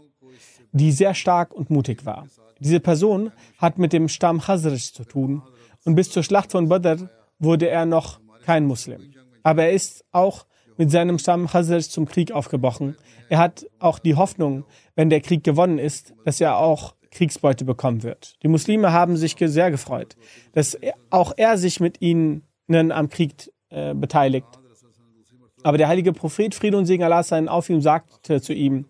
[0.74, 2.28] die sehr stark und mutig war.
[2.60, 5.44] Diese Person hat mit dem Stamm Khazraj zu tun
[5.86, 9.14] und bis zur Schlacht von Badr wurde er noch kein Muslim.
[9.44, 10.46] Aber er ist auch
[10.76, 12.98] mit seinem Stamm Khazraj zum Krieg aufgebrochen.
[13.30, 18.04] Er hat auch die Hoffnung, wenn der Krieg gewonnen ist, dass er auch Kriegsbeute bekommen
[18.04, 18.36] wird.
[18.44, 20.18] Die Muslime haben sich sehr gefreut,
[20.52, 20.78] dass
[21.12, 24.48] auch er sich mit ihnen am Krieg äh, beteiligt.
[25.66, 28.86] Aber der heilige Prophet, Friede und Segen Allah sein auf ihm, sagte zu ihm,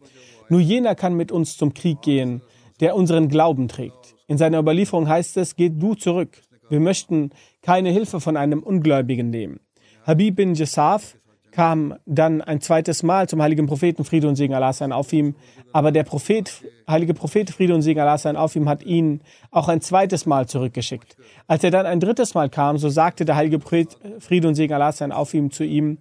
[0.49, 2.41] nur jener kann mit uns zum Krieg gehen,
[2.81, 4.13] der unseren Glauben trägt.
[4.27, 6.41] In seiner Überlieferung heißt es, geht du zurück.
[6.69, 7.29] Wir möchten
[7.61, 9.61] keine Hilfe von einem Ungläubigen nehmen.
[10.03, 11.15] Habib bin Jassaf
[11.51, 15.35] kam dann ein zweites Mal zum heiligen Propheten Friede und Segen Allah sein auf ihm.
[15.71, 16.51] Aber der Prophet,
[16.89, 20.45] heilige Prophet Friede und Segen Allah sein auf ihm hat ihn auch ein zweites Mal
[20.49, 21.15] zurückgeschickt.
[21.47, 24.73] Als er dann ein drittes Mal kam, so sagte der heilige Prophet Friede und Segen
[24.73, 25.99] Allah sein auf ihm zu ihm,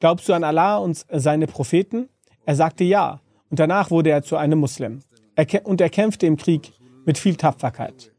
[0.00, 2.08] glaubst du an Allah und seine Propheten?
[2.44, 3.20] Er sagte ja.
[3.50, 5.00] Und danach wurde er zu einem Muslim.
[5.36, 6.72] Er, und er kämpfte im Krieg
[7.04, 8.12] mit viel Tapferkeit.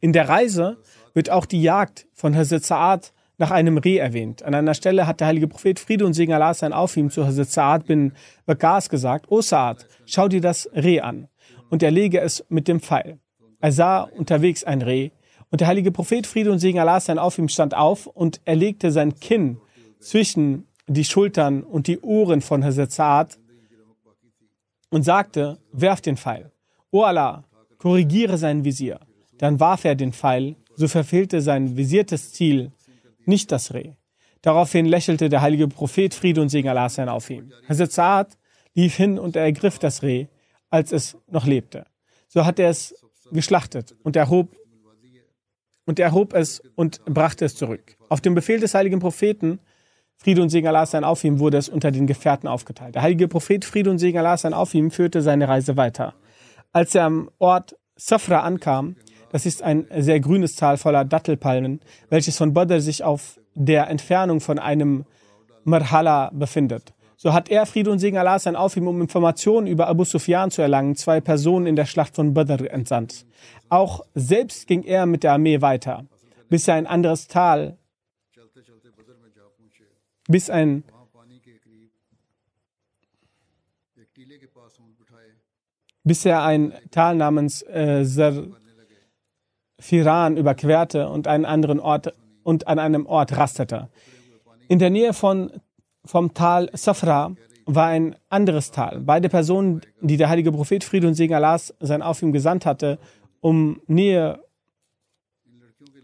[0.00, 0.78] In der Reise
[1.14, 4.42] wird auch die Jagd von Hazrat Sa'ad nach einem Reh erwähnt.
[4.42, 7.24] An einer Stelle hat der heilige Prophet Friede und Segen Allah sein auf ihm zu
[7.24, 8.12] Hazrat Sa'ad bin
[8.46, 11.28] Waqas gesagt, O Sa'ad, schau dir das Reh an
[11.70, 13.18] und erlege es mit dem Pfeil.
[13.60, 15.10] Er sah unterwegs ein Reh
[15.50, 18.56] und der heilige Prophet Friede und Segen Allah sein auf ihm stand auf und er
[18.56, 19.58] legte sein Kinn
[20.02, 23.38] zwischen die Schultern und die Ohren von Hazrat
[24.90, 26.52] und sagte, werf den Pfeil.
[26.90, 27.44] O Allah,
[27.78, 29.00] korrigiere sein Visier.
[29.38, 32.72] Dann warf er den Pfeil, so verfehlte sein visiertes Ziel
[33.24, 33.92] nicht das Reh.
[34.42, 37.52] Daraufhin lächelte der heilige Prophet Friede und Segen Allah sein auf ihn.
[37.68, 38.36] Hazrat
[38.74, 40.26] lief hin und er ergriff das Reh,
[40.68, 41.86] als es noch lebte.
[42.28, 42.94] So hat er es
[43.30, 44.56] geschlachtet und erhob
[45.84, 47.96] und erhob es und brachte es zurück.
[48.08, 49.60] Auf dem Befehl des heiligen Propheten
[50.22, 52.94] Friede und Segen Allah sein auf ihm wurde es unter den Gefährten aufgeteilt.
[52.94, 56.14] Der heilige Prophet Friede und Segen Allah sein auf ihm führte seine Reise weiter.
[56.72, 58.94] Als er am Ort Safra ankam,
[59.32, 64.40] das ist ein sehr grünes Tal voller Dattelpalmen, welches von Badr sich auf der Entfernung
[64.40, 65.06] von einem
[65.64, 66.94] Marhala befindet.
[67.16, 70.52] So hat er, Friede und Segen Allah sein auf ihm, um Informationen über Abu Sufyan
[70.52, 73.26] zu erlangen, zwei Personen in der Schlacht von Badr entsandt.
[73.68, 76.04] Auch selbst ging er mit der Armee weiter,
[76.48, 77.76] bis er ein anderes Tal,
[80.28, 80.84] bis ein
[86.04, 88.04] bis er ein Tal namens äh,
[89.78, 93.88] Firan überquerte und einen anderen Ort und an einem Ort rastete.
[94.68, 95.50] In der Nähe von,
[96.04, 97.34] vom Tal Safra
[97.66, 99.00] war ein anderes Tal.
[99.00, 102.98] Beide Personen, die der heilige Prophet Friede und Segen Allahs sein auf ihm gesandt hatte,
[103.40, 104.42] um Nähe,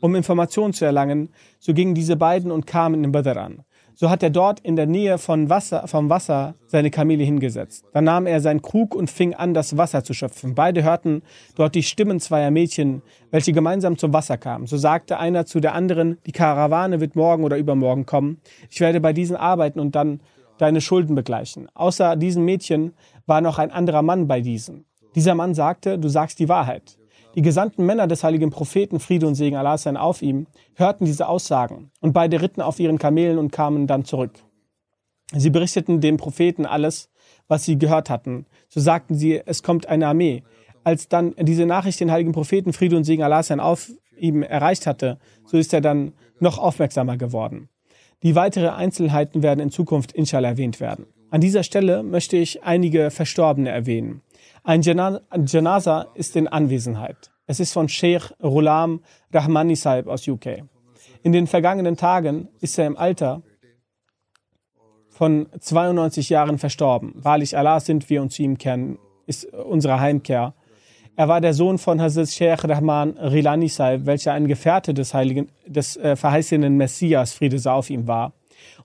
[0.00, 3.64] um Informationen zu erlangen, so gingen diese beiden und kamen in Badr an.
[4.00, 7.84] So hat er dort in der Nähe von Wasser, vom Wasser seine Kamele hingesetzt.
[7.92, 10.54] Dann nahm er seinen Krug und fing an, das Wasser zu schöpfen.
[10.54, 11.22] Beide hörten
[11.56, 14.66] dort die Stimmen zweier Mädchen, welche gemeinsam zum Wasser kamen.
[14.68, 18.40] So sagte einer zu der anderen, die Karawane wird morgen oder übermorgen kommen.
[18.70, 20.20] Ich werde bei diesen arbeiten und dann
[20.58, 21.68] deine Schulden begleichen.
[21.74, 22.92] Außer diesen Mädchen
[23.26, 24.84] war noch ein anderer Mann bei diesen.
[25.16, 26.97] Dieser Mann sagte, du sagst die Wahrheit.
[27.38, 31.28] Die gesandten Männer des heiligen Propheten, Friede und Segen Allah sein auf ihm, hörten diese
[31.28, 34.32] Aussagen und beide ritten auf ihren Kamelen und kamen dann zurück.
[35.32, 37.10] Sie berichteten dem Propheten alles,
[37.46, 38.46] was sie gehört hatten.
[38.68, 40.42] So sagten sie, es kommt eine Armee.
[40.82, 44.88] Als dann diese Nachricht den heiligen Propheten, Friede und Segen Allah sein auf ihm erreicht
[44.88, 47.68] hatte, so ist er dann noch aufmerksamer geworden.
[48.24, 51.06] Die weiteren Einzelheiten werden in Zukunft inshallah erwähnt werden.
[51.30, 54.22] An dieser Stelle möchte ich einige Verstorbene erwähnen.
[54.68, 57.30] Ein Janaza ist in Anwesenheit.
[57.46, 59.00] Es ist von Sheikh Rulam
[59.32, 60.62] Rahmani Saib aus UK.
[61.22, 63.40] In den vergangenen Tagen ist er im Alter
[65.08, 67.14] von 92 Jahren verstorben.
[67.14, 70.52] Wahrlich Allah sind wir und zu ihm kehren, ist unsere Heimkehr.
[71.16, 75.48] Er war der Sohn von Hazrat Sheikh Rahman Rilani Saib, welcher ein Gefährte des, heiligen,
[75.64, 78.34] des äh, verheißenen Messias, Friede sei auf ihm war.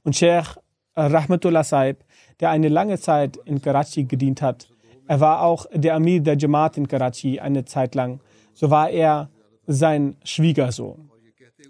[0.04, 0.62] Und Sheikh
[0.96, 2.06] Rahmatullah Saib,
[2.40, 4.70] der eine lange Zeit in Karachi gedient hat,
[5.08, 8.20] er war auch der Amir der Jamaat in Karachi eine Zeit lang.
[8.54, 9.30] So war er
[9.66, 11.10] sein Schwiegersohn.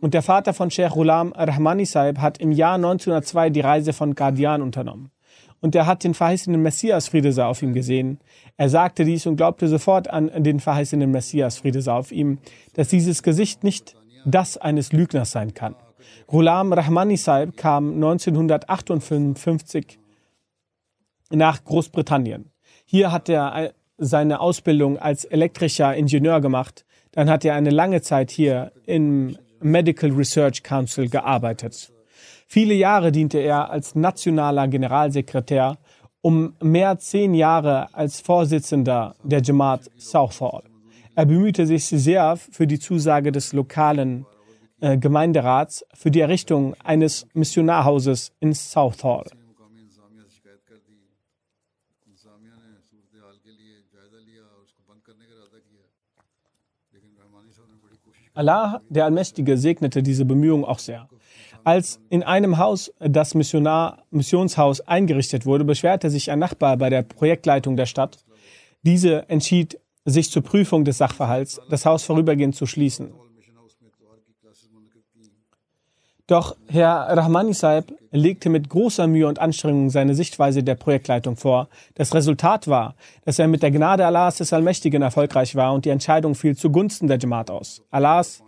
[0.02, 4.16] Und der Vater von Sheikh Ghulam Rahmani Saib hat im Jahr 1902 die Reise von
[4.16, 5.12] Qadian unternommen.
[5.62, 8.20] Und er hat den verheißenen Messias Friede sei auf ihm gesehen.
[8.58, 12.40] Er sagte dies und glaubte sofort an den verheißenen Messias Friede sei auf ihm,
[12.74, 15.76] dass dieses Gesicht nicht das eines Lügners sein kann.
[16.28, 20.00] Ghulam Rahmani Saib kam 1958
[21.32, 22.53] nach Großbritannien.
[22.96, 26.86] Hier hat er seine Ausbildung als elektrischer Ingenieur gemacht.
[27.12, 31.92] Dann hat er eine lange Zeit hier im Medical Research Council gearbeitet.
[32.46, 35.80] Viele Jahre diente er als nationaler Generalsekretär,
[36.22, 40.62] um mehr zehn Jahre als Vorsitzender der Jamaat Southall.
[41.16, 44.28] Er bemühte sich sehr für die Zusage des lokalen
[44.82, 49.26] äh, Gemeinderats für die Errichtung eines Missionarhauses in Southall.
[58.36, 61.08] Allah, der Allmächtige, segnete diese Bemühungen auch sehr.
[61.64, 67.04] Als in einem Haus das Missionar, Missionshaus eingerichtet wurde, beschwerte sich ein Nachbar bei der
[67.04, 68.26] Projektleitung der Stadt.
[68.82, 73.14] Diese entschied, sich zur Prüfung des Sachverhalts das Haus vorübergehend zu schließen.
[76.28, 81.68] Doch Herr Rahmani Saib legte mit großer Mühe und Anstrengung seine Sichtweise der Projektleitung vor.
[81.96, 82.96] Das Resultat war,
[83.26, 87.08] dass er mit der Gnade Allahs des Allmächtigen erfolgreich war und die Entscheidung fiel zugunsten
[87.08, 87.82] der Jamaat aus.
[87.92, 88.42] Allahs,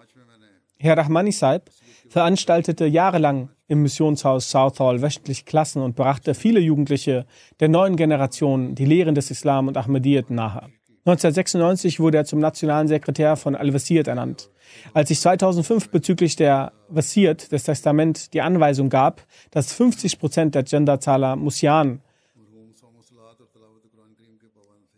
[0.78, 1.64] Herr Rahmani Saib,
[2.08, 7.26] veranstaltete jahrelang im Missionshaus Southall wöchentlich Klassen und brachte viele Jugendliche
[7.60, 10.70] der neuen Generation die Lehren des Islam und Ahmadiyyat nahe.
[11.06, 14.50] 1996 wurde er zum nationalen Sekretär von Al-Wasiyyat ernannt.
[14.96, 20.64] Als sich 2005 bezüglich der Wasiyyat, des Testament, die Anweisung gab, dass 50 Prozent der
[20.64, 22.02] Genderzahler Musian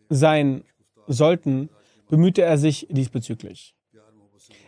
[0.08, 0.64] sein
[1.08, 1.70] sollten,
[2.10, 3.76] bemühte er sich diesbezüglich.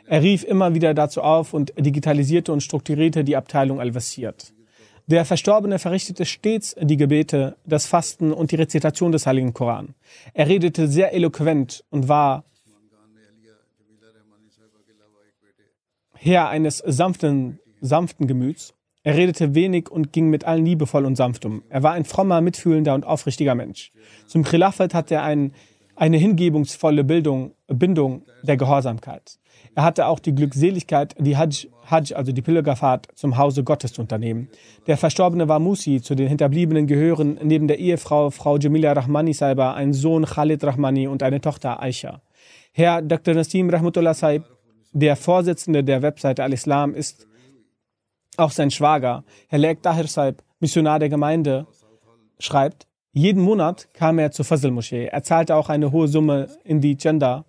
[0.07, 4.51] Er rief immer wieder dazu auf und digitalisierte und strukturierte die Abteilung Al-Wasiyyat.
[5.09, 9.95] Der Verstorbene verrichtete stets die Gebete, das Fasten und die Rezitation des Heiligen Koran.
[10.35, 12.43] Er redete sehr eloquent und war
[16.13, 18.75] Herr eines sanften, sanften Gemüts.
[19.01, 21.63] Er redete wenig und ging mit allen liebevoll und sanft um.
[21.69, 23.91] Er war ein frommer, mitfühlender und aufrichtiger Mensch.
[24.27, 25.53] Zum Khilafat hatte er ein,
[25.95, 29.39] eine hingebungsvolle Bildung, Bindung der Gehorsamkeit.
[29.75, 34.01] Er hatte auch die Glückseligkeit, die Hajj, Hajj, also die Pilgerfahrt zum Hause Gottes zu
[34.01, 34.49] unternehmen.
[34.87, 36.01] Der Verstorbene war Musi.
[36.01, 41.07] Zu den Hinterbliebenen gehören neben der Ehefrau Frau Jamila Rahmani Saiba ein Sohn Khalid Rahmani
[41.07, 42.21] und eine Tochter Aisha.
[42.73, 43.33] Herr Dr.
[43.33, 44.43] Nassim Rahmatullah Saib,
[44.91, 47.27] der Vorsitzende der Webseite Al-Islam, ist
[48.37, 51.67] auch sein Schwager, Herr Lek Tahir Saib, Missionar der Gemeinde,
[52.39, 55.07] schreibt, jeden Monat kam er zur Fazl-Moschee.
[55.07, 57.45] Er zahlte auch eine hohe Summe in die Gender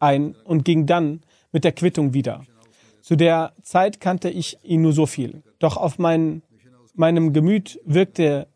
[0.00, 1.20] ein und ging dann
[1.52, 2.44] mit der Quittung wieder.
[3.02, 5.42] Zu der Zeit kannte ich ihn nur so viel.
[5.58, 6.42] Doch auf mein,
[6.94, 8.48] meinem Gemüt wirkte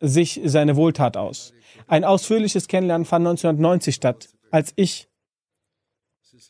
[0.00, 1.52] sich seine Wohltat aus.
[1.86, 5.08] Ein ausführliches Kennenlernen fand 1990 statt, als ich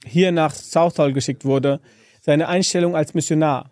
[0.04, 1.80] hier nach Southall geschickt wurde.
[2.20, 3.70] Seine Einstellung als Missionar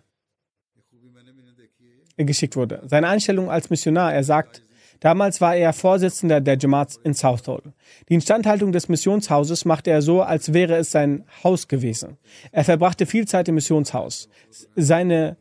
[2.17, 2.83] geschickt wurde.
[2.87, 4.63] Seine Einstellung als Missionar, er sagt,
[5.01, 7.63] Damals war er Vorsitzender der Jamaats in Southall.
[8.09, 12.19] Die Instandhaltung des Missionshauses machte er so, als wäre es sein Haus gewesen.
[12.53, 14.29] Er verbrachte viel Zeit im Missionshaus.
[14.77, 15.37] Seine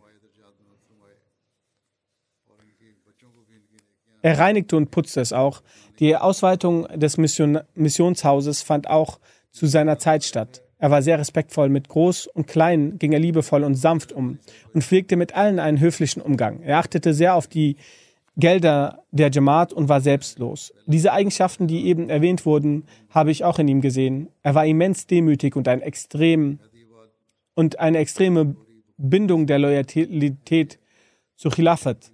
[4.22, 5.62] Er reinigte und putzte es auch.
[6.00, 9.20] Die Ausweitung des Mission Missionshauses fand auch
[9.52, 10.62] zu seiner Zeit statt.
[10.78, 11.70] Er war sehr respektvoll.
[11.70, 14.40] Mit Groß und Klein ging er liebevoll und sanft um
[14.74, 16.62] und pflegte mit allen einen höflichen Umgang.
[16.62, 17.78] Er achtete sehr auf die
[18.40, 20.74] Gelder der Jamaat und war selbstlos.
[20.86, 24.30] Diese Eigenschaften, die eben erwähnt wurden, habe ich auch in ihm gesehen.
[24.44, 26.60] Er war immens demütig und ein extrem
[27.56, 28.56] und eine extreme
[28.98, 30.80] Bindung der Loyalität
[31.36, 32.12] zu Khilafat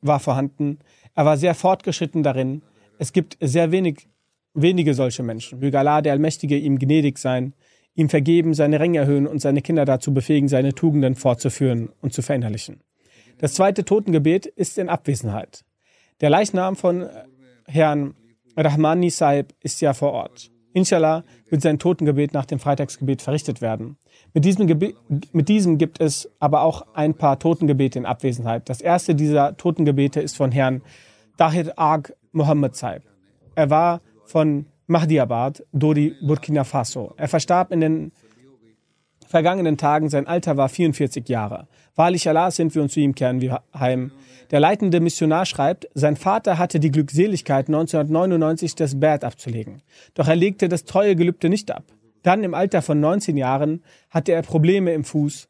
[0.00, 0.78] war vorhanden.
[1.14, 2.62] Er war sehr fortgeschritten darin.
[2.98, 4.08] Es gibt sehr wenig,
[4.54, 5.58] wenige solche Menschen.
[5.58, 7.54] Möge Allah, der Allmächtige, ihm gnädig sein,
[7.94, 12.22] ihm vergeben, seine Ränge erhöhen und seine Kinder dazu befähigen, seine Tugenden fortzuführen und zu
[12.22, 12.80] verinnerlichen.
[13.38, 15.64] Das zweite Totengebet ist in Abwesenheit.
[16.20, 17.08] Der Leichnam von
[17.66, 18.14] Herrn
[18.56, 20.50] Rahmani Saib ist ja vor Ort.
[20.72, 23.96] Inshallah wird sein Totengebet nach dem Freitagsgebet verrichtet werden.
[24.34, 24.66] Mit diesem,
[25.32, 28.68] mit diesem gibt es aber auch ein paar Totengebete in Abwesenheit.
[28.68, 30.82] Das erste dieser Totengebete ist von Herrn
[31.36, 33.02] Dahir Ag Mohammed Saib.
[33.54, 37.14] Er war von Mahdiabad, Dodi, Burkina Faso.
[37.16, 38.12] Er verstarb in den
[39.28, 40.08] vergangenen Tagen.
[40.08, 41.68] Sein Alter war 44 Jahre.
[41.94, 44.10] Wahrlich Allah sind wir und zu ihm kehren wir heim.
[44.50, 49.82] Der leitende Missionar schreibt, sein Vater hatte die Glückseligkeit, 1999 das Bad abzulegen.
[50.14, 51.84] Doch er legte das treue Gelübde nicht ab.
[52.22, 55.48] Dann im Alter von 19 Jahren hatte er Probleme im Fuß.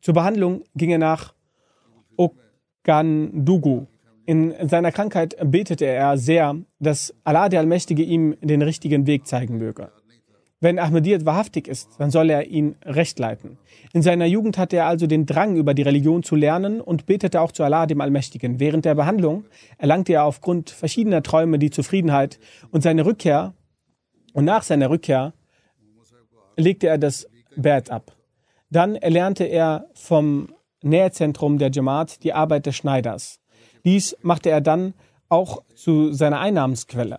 [0.00, 1.34] Zur Behandlung ging er nach
[2.16, 3.86] Ogandugu.
[4.24, 9.58] In seiner Krankheit betete er sehr, dass Allah der Allmächtige ihm den richtigen Weg zeigen
[9.58, 9.90] möge.
[10.60, 13.58] Wenn Ahmadiyyat wahrhaftig ist, dann soll er ihn recht leiten.
[13.92, 17.42] In seiner Jugend hatte er also den Drang, über die Religion zu lernen und betete
[17.42, 18.58] auch zu Allah, dem Allmächtigen.
[18.58, 19.44] Während der Behandlung
[19.76, 22.38] erlangte er aufgrund verschiedener Träume die Zufriedenheit
[22.70, 23.52] und seine Rückkehr
[24.32, 25.34] und nach seiner Rückkehr
[26.56, 28.16] legte er das Bad ab.
[28.70, 30.48] Dann erlernte er vom
[30.82, 33.40] Nähzentrum der Jamaat die Arbeit des Schneiders.
[33.84, 34.94] Dies machte er dann
[35.28, 37.18] auch zu seiner Einnahmensquelle.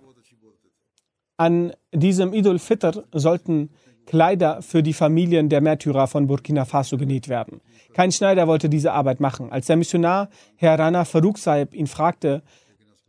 [1.37, 3.69] An diesem Idul Fitr sollten
[4.05, 7.59] Kleider für die Familien der Märtyrer von Burkina Faso genäht werden.
[7.93, 9.51] Kein Schneider wollte diese Arbeit machen.
[9.51, 12.41] Als der Missionar Herr Rana Farouk Saib ihn fragte,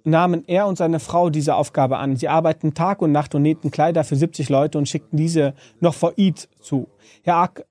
[0.05, 2.17] nahmen er und seine Frau diese Aufgabe an.
[2.17, 5.95] Sie arbeiteten Tag und Nacht und nähten Kleider für 70 Leute und schickten diese noch
[5.95, 6.89] vor Eid zu.
[7.23, 7.65] Herr Ak,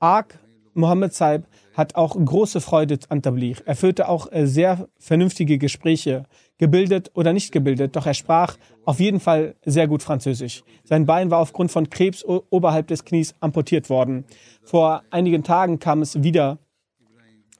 [0.00, 0.38] Ak
[0.74, 3.62] Mohammed Saib hat auch große Freude an Tabligh.
[3.64, 6.24] Er führte auch äh, sehr vernünftige Gespräche,
[6.58, 10.62] gebildet oder nicht gebildet, doch er sprach auf jeden Fall sehr gut Französisch.
[10.84, 14.24] Sein Bein war aufgrund von Krebs oberhalb des Knies amputiert worden.
[14.62, 16.58] Vor einigen Tagen kam es wieder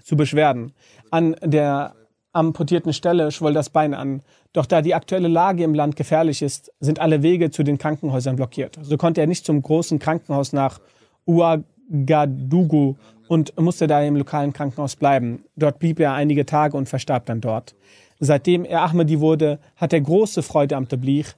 [0.02, 0.72] zu Beschwerden.
[1.10, 1.94] An der
[2.32, 4.22] amputierten Stelle schwoll das Bein an.
[4.52, 8.36] Doch da die aktuelle Lage im Land gefährlich ist, sind alle Wege zu den Krankenhäusern
[8.36, 8.78] blockiert.
[8.82, 10.80] So konnte er nicht zum großen Krankenhaus nach
[11.26, 12.96] Ouagadougou
[13.28, 15.44] und musste da im lokalen Krankenhaus bleiben.
[15.56, 17.74] Dort blieb er einige Tage und verstarb dann dort.
[18.20, 21.34] Seitdem er Ahmadi wurde, hat er große Freude am Tabligh.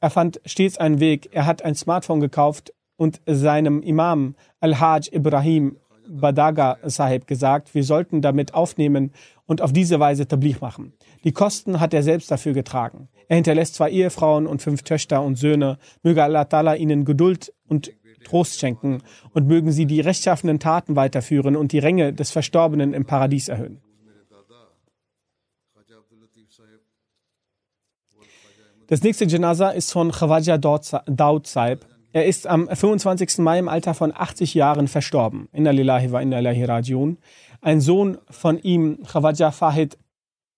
[0.00, 1.28] Er fand stets einen Weg.
[1.32, 5.76] Er hat ein Smartphone gekauft und seinem Imam Al-Hajj Ibrahim
[6.08, 9.12] Badaga Sahib gesagt, wir sollten damit aufnehmen
[9.46, 10.92] und auf diese Weise Tabligh machen.
[11.24, 13.08] Die Kosten hat er selbst dafür getragen.
[13.28, 15.78] Er hinterlässt zwei Ehefrauen und fünf Töchter und Söhne.
[16.02, 17.92] Möge Allah Ta'ala ihnen Geduld und
[18.24, 19.02] Trost schenken
[19.32, 23.80] und mögen sie die rechtschaffenen Taten weiterführen und die Ränge des Verstorbenen im Paradies erhöhen.
[28.88, 31.86] Das nächste Janaza ist von Khawaja Daud Saib.
[32.12, 33.38] Er ist am 25.
[33.38, 35.48] Mai im Alter von 80 Jahren verstorben.
[35.52, 37.18] Inna lillahi wa inna ilahi rajiun.
[37.60, 39.96] Ein Sohn von ihm, Khawaja Fahid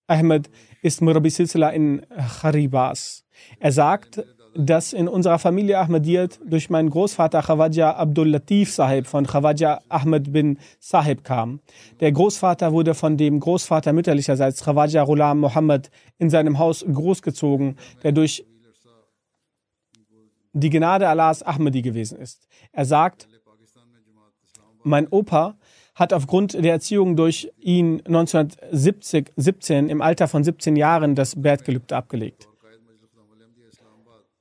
[0.07, 0.49] Ahmed,
[0.81, 2.05] ist Murabi Silsila in
[2.41, 3.23] Kharibas.
[3.59, 4.23] Er sagt,
[4.55, 10.31] dass in unserer Familie Ahmadiyyat durch meinen Großvater Khawaja Abdul Latif Sahib von Khawaja Ahmed
[10.31, 11.59] bin Sahib kam.
[11.99, 18.13] Der Großvater wurde von dem Großvater mütterlicherseits Khawaja Rulam Mohammed in seinem Haus großgezogen, der
[18.13, 18.45] durch
[20.53, 22.47] die Gnade Allahs Ahmadi gewesen ist.
[22.71, 23.27] Er sagt,
[24.83, 25.57] mein Opa
[25.95, 32.47] hat aufgrund der Erziehung durch ihn 1917 im Alter von 17 Jahren das Bertgelübde abgelegt.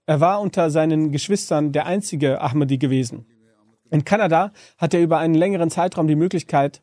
[0.07, 3.27] Er war unter seinen Geschwistern der einzige Ahmadi gewesen.
[3.91, 6.83] In Kanada hat er über einen längeren Zeitraum die Möglichkeit,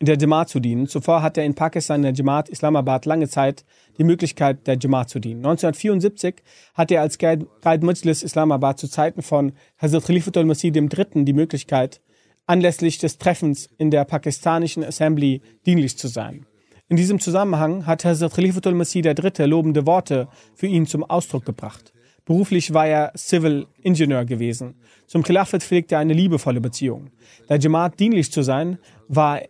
[0.00, 0.86] der Jamaat zu dienen.
[0.86, 3.64] Zuvor hat er in Pakistan in der Jamaat Islamabad lange Zeit
[3.98, 5.38] die Möglichkeit, der Jamaat zu dienen.
[5.38, 6.42] 1974
[6.74, 7.46] hat er als Guide
[7.80, 11.24] Mujlis Islamabad zu Zeiten von Hazrat Khalifatul Masih III.
[11.24, 12.00] die Möglichkeit,
[12.46, 16.46] anlässlich des Treffens in der pakistanischen Assembly dienlich zu sein.
[16.90, 19.44] In diesem Zusammenhang hat Hazrat Khalifatul Masih III.
[19.44, 21.92] lobende Worte für ihn zum Ausdruck gebracht.
[22.24, 24.74] Beruflich war er Civil Engineer gewesen.
[25.06, 27.10] Zum Khilafat pflegte er eine liebevolle Beziehung.
[27.48, 29.42] Der Jamaat dienlich zu sein, war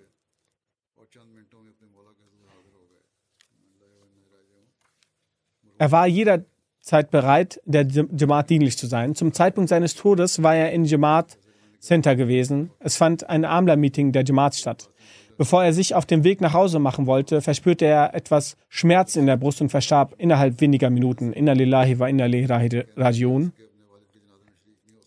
[5.81, 9.15] Er war jederzeit bereit, der Jamaat dienlich zu sein.
[9.15, 11.39] Zum Zeitpunkt seines Todes war er in Jamaat
[11.79, 12.73] Center gewesen.
[12.81, 14.91] Es fand ein Amla-Meeting der Jamaat statt.
[15.39, 19.27] Bevor er sich auf den Weg nach Hause machen wollte, verspürte er etwas Schmerz in
[19.27, 21.33] der Brust und verstarb innerhalb weniger Minuten.
[21.33, 23.53] Inna lillahi wa inna lillahi rajiun.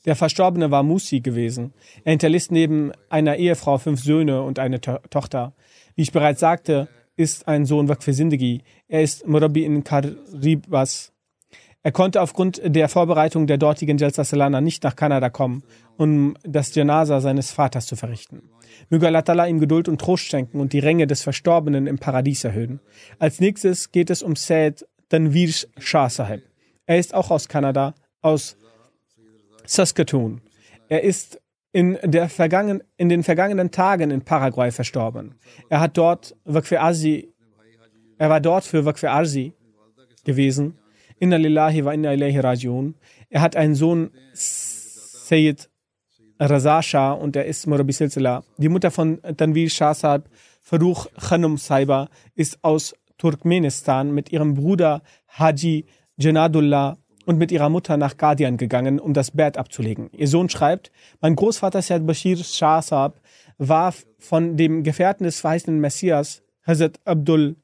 [0.05, 1.73] Der Verstorbene war Musi gewesen.
[2.05, 5.51] Er hinterließ neben einer Ehefrau fünf Söhne und eine to Tochter.
[5.95, 8.63] Wie ich bereits sagte, ist ein Sohn Sindegi.
[8.87, 11.11] Er ist Murabi in Karibas.
[11.83, 15.63] Er konnte aufgrund der Vorbereitung der dortigen Jalsa Salana nicht nach Kanada kommen,
[15.97, 18.43] um das Janasa seines Vaters zu verrichten.
[18.89, 22.79] Möge Allah ihm Geduld und Trost schenken und die Ränge des Verstorbenen im Paradies erhöhen.
[23.17, 26.43] Als nächstes geht es um Said Tanvir Shah Sahib.
[26.85, 28.57] Er ist auch aus Kanada, aus
[29.65, 30.41] Saskatoon.
[30.87, 35.35] Er ist in, der vergangen, in den vergangenen Tagen in Paraguay verstorben.
[35.69, 39.53] Er hat dort Wakfe er war dort für Wakfe Arzi
[40.23, 40.77] gewesen.
[41.21, 42.95] Inna lillahi wa inna ilaihi rajiun.
[43.29, 45.69] Er hat einen Sohn, Sayyid
[46.39, 48.43] Raza Shah, und er ist Murabi Silsila.
[48.57, 50.27] Die Mutter von Tanvir Shah Saab,
[50.61, 55.85] Faruch Khanum Saiba, ist aus Turkmenistan mit ihrem Bruder Haji
[56.17, 56.97] Janadullah
[57.27, 60.09] und mit ihrer Mutter nach Guardian gegangen, um das Bett abzulegen.
[60.13, 60.91] Ihr Sohn schreibt,
[61.21, 63.21] mein Großvater Said Bashir Shah Saab
[63.59, 67.57] war von dem Gefährten des verheißenen Messias, Hazrat Abdul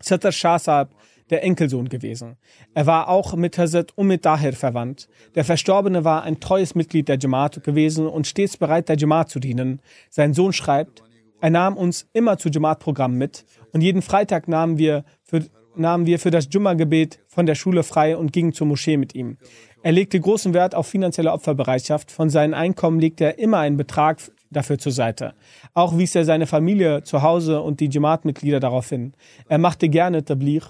[0.00, 0.94] Sattar Shah Saab,
[1.30, 2.36] der Enkelsohn gewesen.
[2.74, 5.08] Er war auch mit Hazrat Umid Dahir verwandt.
[5.34, 9.38] Der Verstorbene war ein treues Mitglied der Jamaat gewesen und stets bereit, der Jamaat zu
[9.40, 9.80] dienen.
[10.10, 11.02] Sein Sohn schreibt,
[11.40, 15.44] er nahm uns immer zu Jamaat-Programmen mit und jeden Freitag nahmen wir für
[15.76, 19.38] nahmen wir für das Jumma-Gebet von der Schule frei und gingen zur Moschee mit ihm.
[19.82, 22.10] Er legte großen Wert auf finanzielle Opferbereitschaft.
[22.10, 24.18] Von seinen Einkommen legte er immer einen Betrag
[24.50, 25.34] dafür zur Seite.
[25.74, 29.14] Auch wies er seine Familie zu Hause und die Jamaat-Mitglieder darauf hin.
[29.48, 30.66] Er machte gerne Tabligh.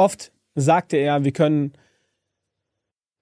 [0.00, 1.72] Oft sagte er, wir können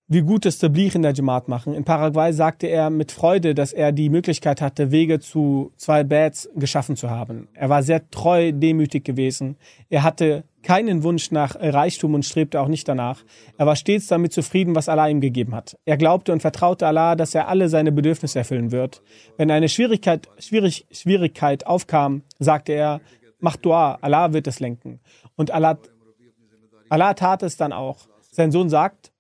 [0.06, 1.74] wie gut es Tabligh in der Jamaat machen.
[1.74, 6.48] In Paraguay sagte er mit Freude, dass er die Möglichkeit hatte, Wege zu zwei Bads
[6.54, 7.48] geschaffen zu haben.
[7.52, 9.56] Er war sehr treu, demütig gewesen.
[9.90, 13.24] Er hatte keinen Wunsch nach Reichtum und strebte auch nicht danach.
[13.58, 15.76] Er war stets damit zufrieden, was Allah ihm gegeben hat.
[15.84, 19.02] Er glaubte und vertraute Allah, dass er alle seine Bedürfnisse erfüllen wird.
[19.36, 23.00] Wenn eine Schwierigkeit, schwierig, Schwierigkeit aufkam, sagte er,
[23.40, 25.00] mach Dua, Allah wird es lenken.
[25.36, 25.78] Und Allah,
[26.88, 28.08] Allah tat es dann auch.
[28.30, 29.12] Sein Sohn sagt,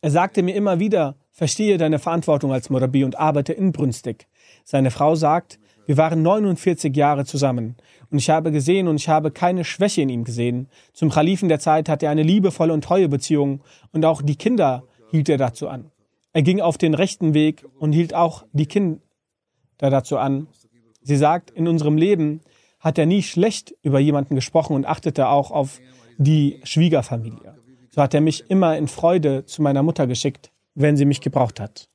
[0.00, 4.28] er sagte mir immer wieder, verstehe deine Verantwortung als Murabi und arbeite inbrünstig.
[4.64, 7.76] Seine Frau sagt, wir waren 49 Jahre zusammen
[8.10, 10.68] und ich habe gesehen und ich habe keine Schwäche in ihm gesehen.
[10.92, 13.62] Zum Khalifen der Zeit hatte er eine liebevolle und treue Beziehung
[13.92, 15.90] und auch die Kinder hielt er dazu an.
[16.32, 19.00] Er ging auf den rechten Weg und hielt auch die Kinder
[19.78, 20.46] dazu an.
[21.02, 22.40] Sie sagt, in unserem Leben
[22.78, 25.80] hat er nie schlecht über jemanden gesprochen und achtete auch auf
[26.20, 27.56] die Schwiegerfamilie.
[27.90, 31.58] So hat er mich immer in Freude zu meiner Mutter geschickt, wenn sie mich gebraucht
[31.58, 31.88] hat.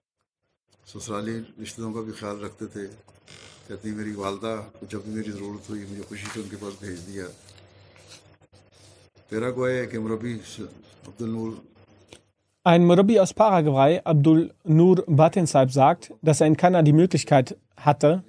[12.63, 18.23] Ein Murabi aus Paraguay, Abdul Nur Batinsaib, sagt, dass er in Kanada die Möglichkeit hatte,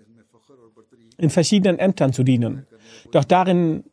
[1.17, 2.67] in verschiedenen Ämtern zu dienen.
[3.13, 3.85] Doch darin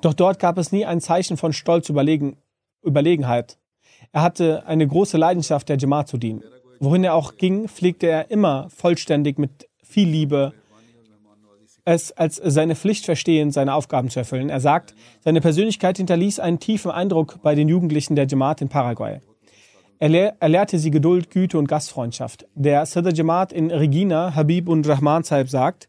[0.00, 2.36] doch dort gab es nie ein Zeichen von Stolz, Überlegen,
[2.84, 3.58] Überlegenheit.
[4.12, 6.42] Er hatte eine große Leidenschaft, der Jamaat zu dienen.
[6.80, 10.52] Wohin er auch ging, pflegte er immer vollständig mit viel Liebe
[11.86, 14.50] es als seine Pflicht verstehen, seine Aufgaben zu erfüllen.
[14.50, 19.20] Er sagt, seine Persönlichkeit hinterließ einen tiefen Eindruck bei den Jugendlichen der Jamaat in Paraguay.
[19.98, 22.46] Er, lehr er lehrte sie Geduld, Güte und Gastfreundschaft.
[22.54, 25.88] Der Sadr Jamaat in Regina, Habib und Rahman Saib sagt,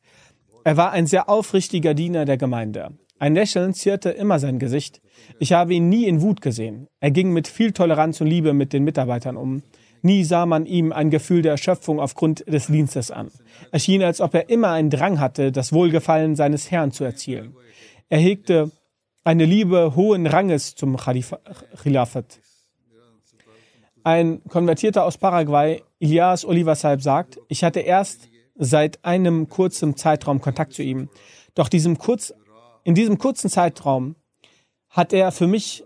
[0.64, 2.92] er war ein sehr aufrichtiger Diener der Gemeinde.
[3.20, 5.02] Ein Lächeln zierte immer sein Gesicht.
[5.40, 6.88] Ich habe ihn nie in Wut gesehen.
[7.00, 9.64] Er ging mit viel Toleranz und Liebe mit den Mitarbeitern um.
[10.04, 13.30] Nie sah man ihm ein Gefühl der Erschöpfung aufgrund des Dienstes an.
[13.72, 17.56] Es schien, als ob er immer einen Drang hatte, das Wohlgefallen seines Herrn zu erzielen.
[18.08, 18.72] Er hegte
[19.24, 22.40] eine Liebe hohen Ranges zum Khilafat.
[24.08, 30.72] Ein Konvertierter aus Paraguay, Ilias Oliversaib, sagt, ich hatte erst seit einem kurzen Zeitraum Kontakt
[30.72, 31.10] zu ihm.
[31.56, 32.34] Doch diesem kurz,
[32.86, 34.16] in diesem kurzen Zeitraum
[34.90, 35.84] hat er für mich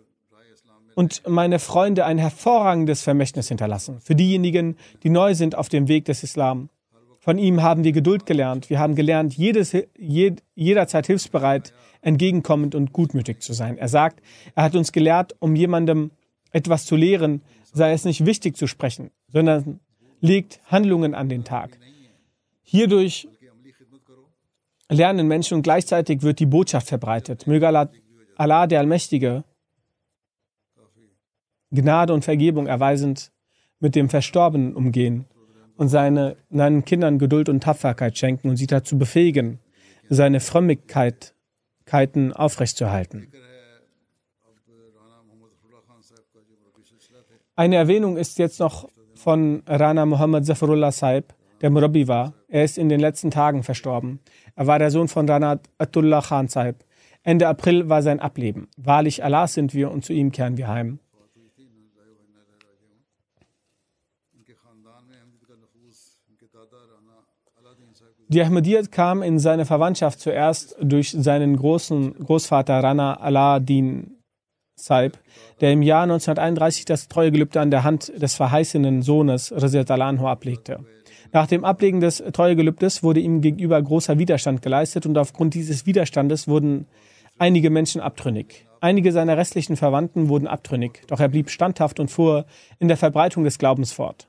[0.93, 3.99] und meine Freunde ein hervorragendes Vermächtnis hinterlassen.
[4.01, 6.69] Für diejenigen, die neu sind auf dem Weg des Islam.
[7.17, 8.69] Von ihm haben wir Geduld gelernt.
[8.69, 13.79] Wir haben gelernt, jedes, jed, jederzeit hilfsbereit, entgegenkommend und gutmütig zu sein.
[13.79, 14.21] Er sagt,
[14.53, 16.11] er hat uns gelehrt, um jemandem
[16.51, 17.41] etwas zu lehren,
[17.71, 19.79] sei es nicht wichtig zu sprechen, sondern
[20.19, 21.77] legt Handlungen an den Tag.
[22.63, 23.27] Hierdurch
[24.89, 27.47] lernen Menschen und gleichzeitig wird die Botschaft verbreitet.
[27.47, 27.67] Möge
[28.35, 29.43] Allah, der Allmächtige,
[31.71, 33.31] Gnade und Vergebung erweisend
[33.79, 35.25] mit dem Verstorbenen umgehen
[35.77, 39.59] und seine, seinen Kindern Geduld und Tapferkeit schenken und sie dazu befähigen,
[40.09, 43.31] seine Frömmigkeiten aufrechtzuerhalten.
[47.55, 52.33] Eine Erwähnung ist jetzt noch von Rana Muhammad Zafarullah Saib, der Murabi war.
[52.47, 54.19] Er ist in den letzten Tagen verstorben.
[54.55, 56.77] Er war der Sohn von Rana Atullah Khan Saib.
[57.23, 58.67] Ende April war sein Ableben.
[58.77, 60.99] Wahrlich Allah sind wir und zu ihm kehren wir heim.
[68.29, 74.20] Die Ahmadiyyat kam in seine Verwandtschaft zuerst durch seinen großen Großvater Rana Aladdin
[74.81, 75.17] Saib,
[75.61, 80.79] der im Jahr 1931 das Treuegelübde an der Hand des verheißenen Sohnes Rizat Alanho ablegte.
[81.31, 86.47] Nach dem Ablegen des Treuegelübdes wurde ihm gegenüber großer Widerstand geleistet und aufgrund dieses Widerstandes
[86.47, 86.87] wurden
[87.37, 88.67] einige Menschen abtrünnig.
[88.81, 92.45] Einige seiner restlichen Verwandten wurden abtrünnig, doch er blieb standhaft und fuhr
[92.79, 94.27] in der Verbreitung des Glaubens fort.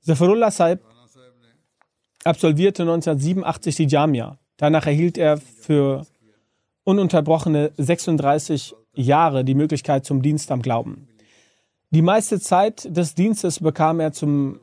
[0.00, 0.80] Zafarullah Saib
[2.24, 4.38] absolvierte 1987 die Jamia.
[4.56, 6.06] Danach erhielt er für
[6.84, 11.08] ununterbrochene 36 Jahre die Möglichkeit zum Dienst am Glauben.
[11.90, 14.60] Die meiste Zeit des Dienstes bekam er zum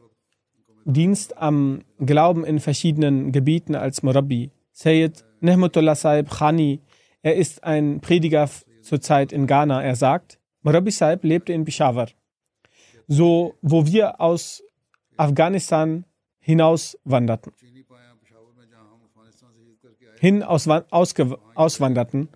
[0.86, 4.52] Dienst am Glauben in verschiedenen Gebieten als Murabi.
[4.72, 6.82] Sayyid Nehmutullah Saib Khani,
[7.22, 8.50] er ist ein Prediger
[8.82, 9.84] zurzeit in Ghana.
[9.84, 12.08] Er sagt, Murabi Saib lebte in Peshawar.
[13.08, 14.64] So, wo wir aus
[15.18, 16.06] Afghanistan
[16.40, 17.54] hinaus wanderten.
[20.20, 22.30] Hin aus, auswanderten,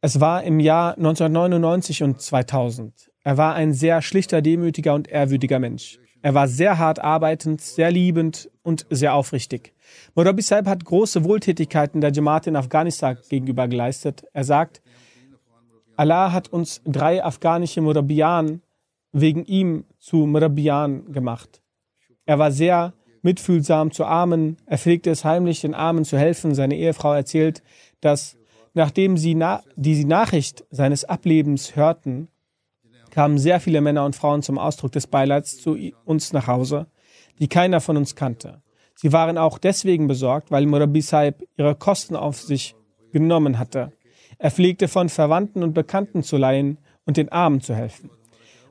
[0.00, 3.10] es war im Jahr 1999 und 2000.
[3.24, 5.98] Er war ein sehr schlichter, demütiger und ehrwürdiger Mensch.
[6.22, 9.74] Er war sehr hart arbeitend, sehr liebend und sehr aufrichtig.
[10.14, 14.24] Murabi Saib hat große Wohltätigkeiten der Jamaat in Afghanistan gegenüber geleistet.
[14.32, 14.82] Er sagt,
[15.96, 18.62] Allah hat uns drei afghanische Murabian
[19.12, 21.60] wegen ihm zu Murabian gemacht.
[22.24, 24.58] Er war sehr mitfühlsam zu Armen.
[24.66, 26.54] Er pflegte es heimlich, den Armen zu helfen.
[26.54, 27.62] Seine Ehefrau erzählt,
[28.00, 28.37] dass
[28.78, 32.28] nachdem sie na die Nachricht seines Ablebens hörten,
[33.10, 36.86] kamen sehr viele Männer und Frauen zum Ausdruck des Beileids zu uns nach Hause,
[37.40, 38.62] die keiner von uns kannte.
[38.94, 42.76] Sie waren auch deswegen besorgt, weil Murabi Saib ihre Kosten auf sich
[43.12, 43.92] genommen hatte.
[44.38, 48.10] Er pflegte von Verwandten und Bekannten zu leihen und den Armen zu helfen.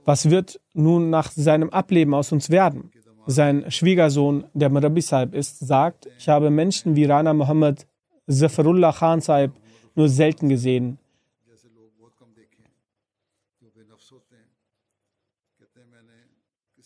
[0.05, 2.91] Was wird nun nach seinem Ableben aus uns werden?
[3.25, 7.85] Sein Schwiegersohn, der Murabi Saib ist, sagt, ich habe Menschen wie Rana Muhammad
[8.29, 9.51] Zafarullah Khan Saib
[9.97, 10.99] nur selten gesehen.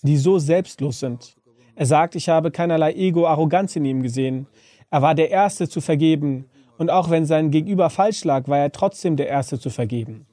[0.03, 1.35] die so selbstlos sind.
[1.75, 4.47] Er sagt, ich habe keinerlei Ego-Arroganz in ihm gesehen.
[4.89, 6.45] Er war der Erste zu vergeben.
[6.79, 10.25] Und auch wenn sein Gegenüber falsch lag, war er trotzdem der Erste zu vergeben.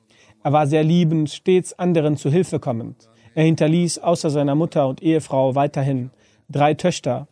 [0.42, 3.10] Er war sehr liebend, stets anderen zu Hilfe kommend.
[3.34, 6.12] Er hinterließ außer seiner Mutter und Ehefrau weiterhin
[6.48, 7.28] drei Töchter.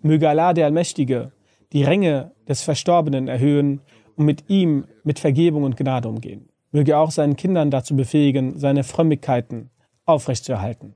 [0.00, 1.32] Möge Allah der Allmächtige
[1.72, 3.80] die Ränge des Verstorbenen erhöhen
[4.15, 6.49] und mit ihm mit Vergebung und Gnade umgehen.
[6.71, 9.69] Möge auch seinen Kindern dazu befähigen, seine Frömmigkeiten
[10.05, 10.95] aufrechtzuerhalten.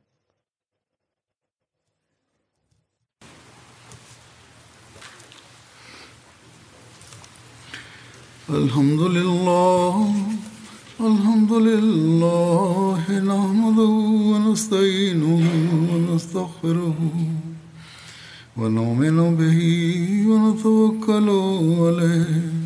[8.49, 10.13] الحمد لله
[10.99, 13.01] الحمد لله
[13.31, 13.93] نحمده
[14.31, 15.41] ونستعينه
[15.91, 16.99] ونستغفره
[18.57, 19.59] ونؤمن به
[20.29, 21.29] ونتوكل
[21.81, 22.65] عليه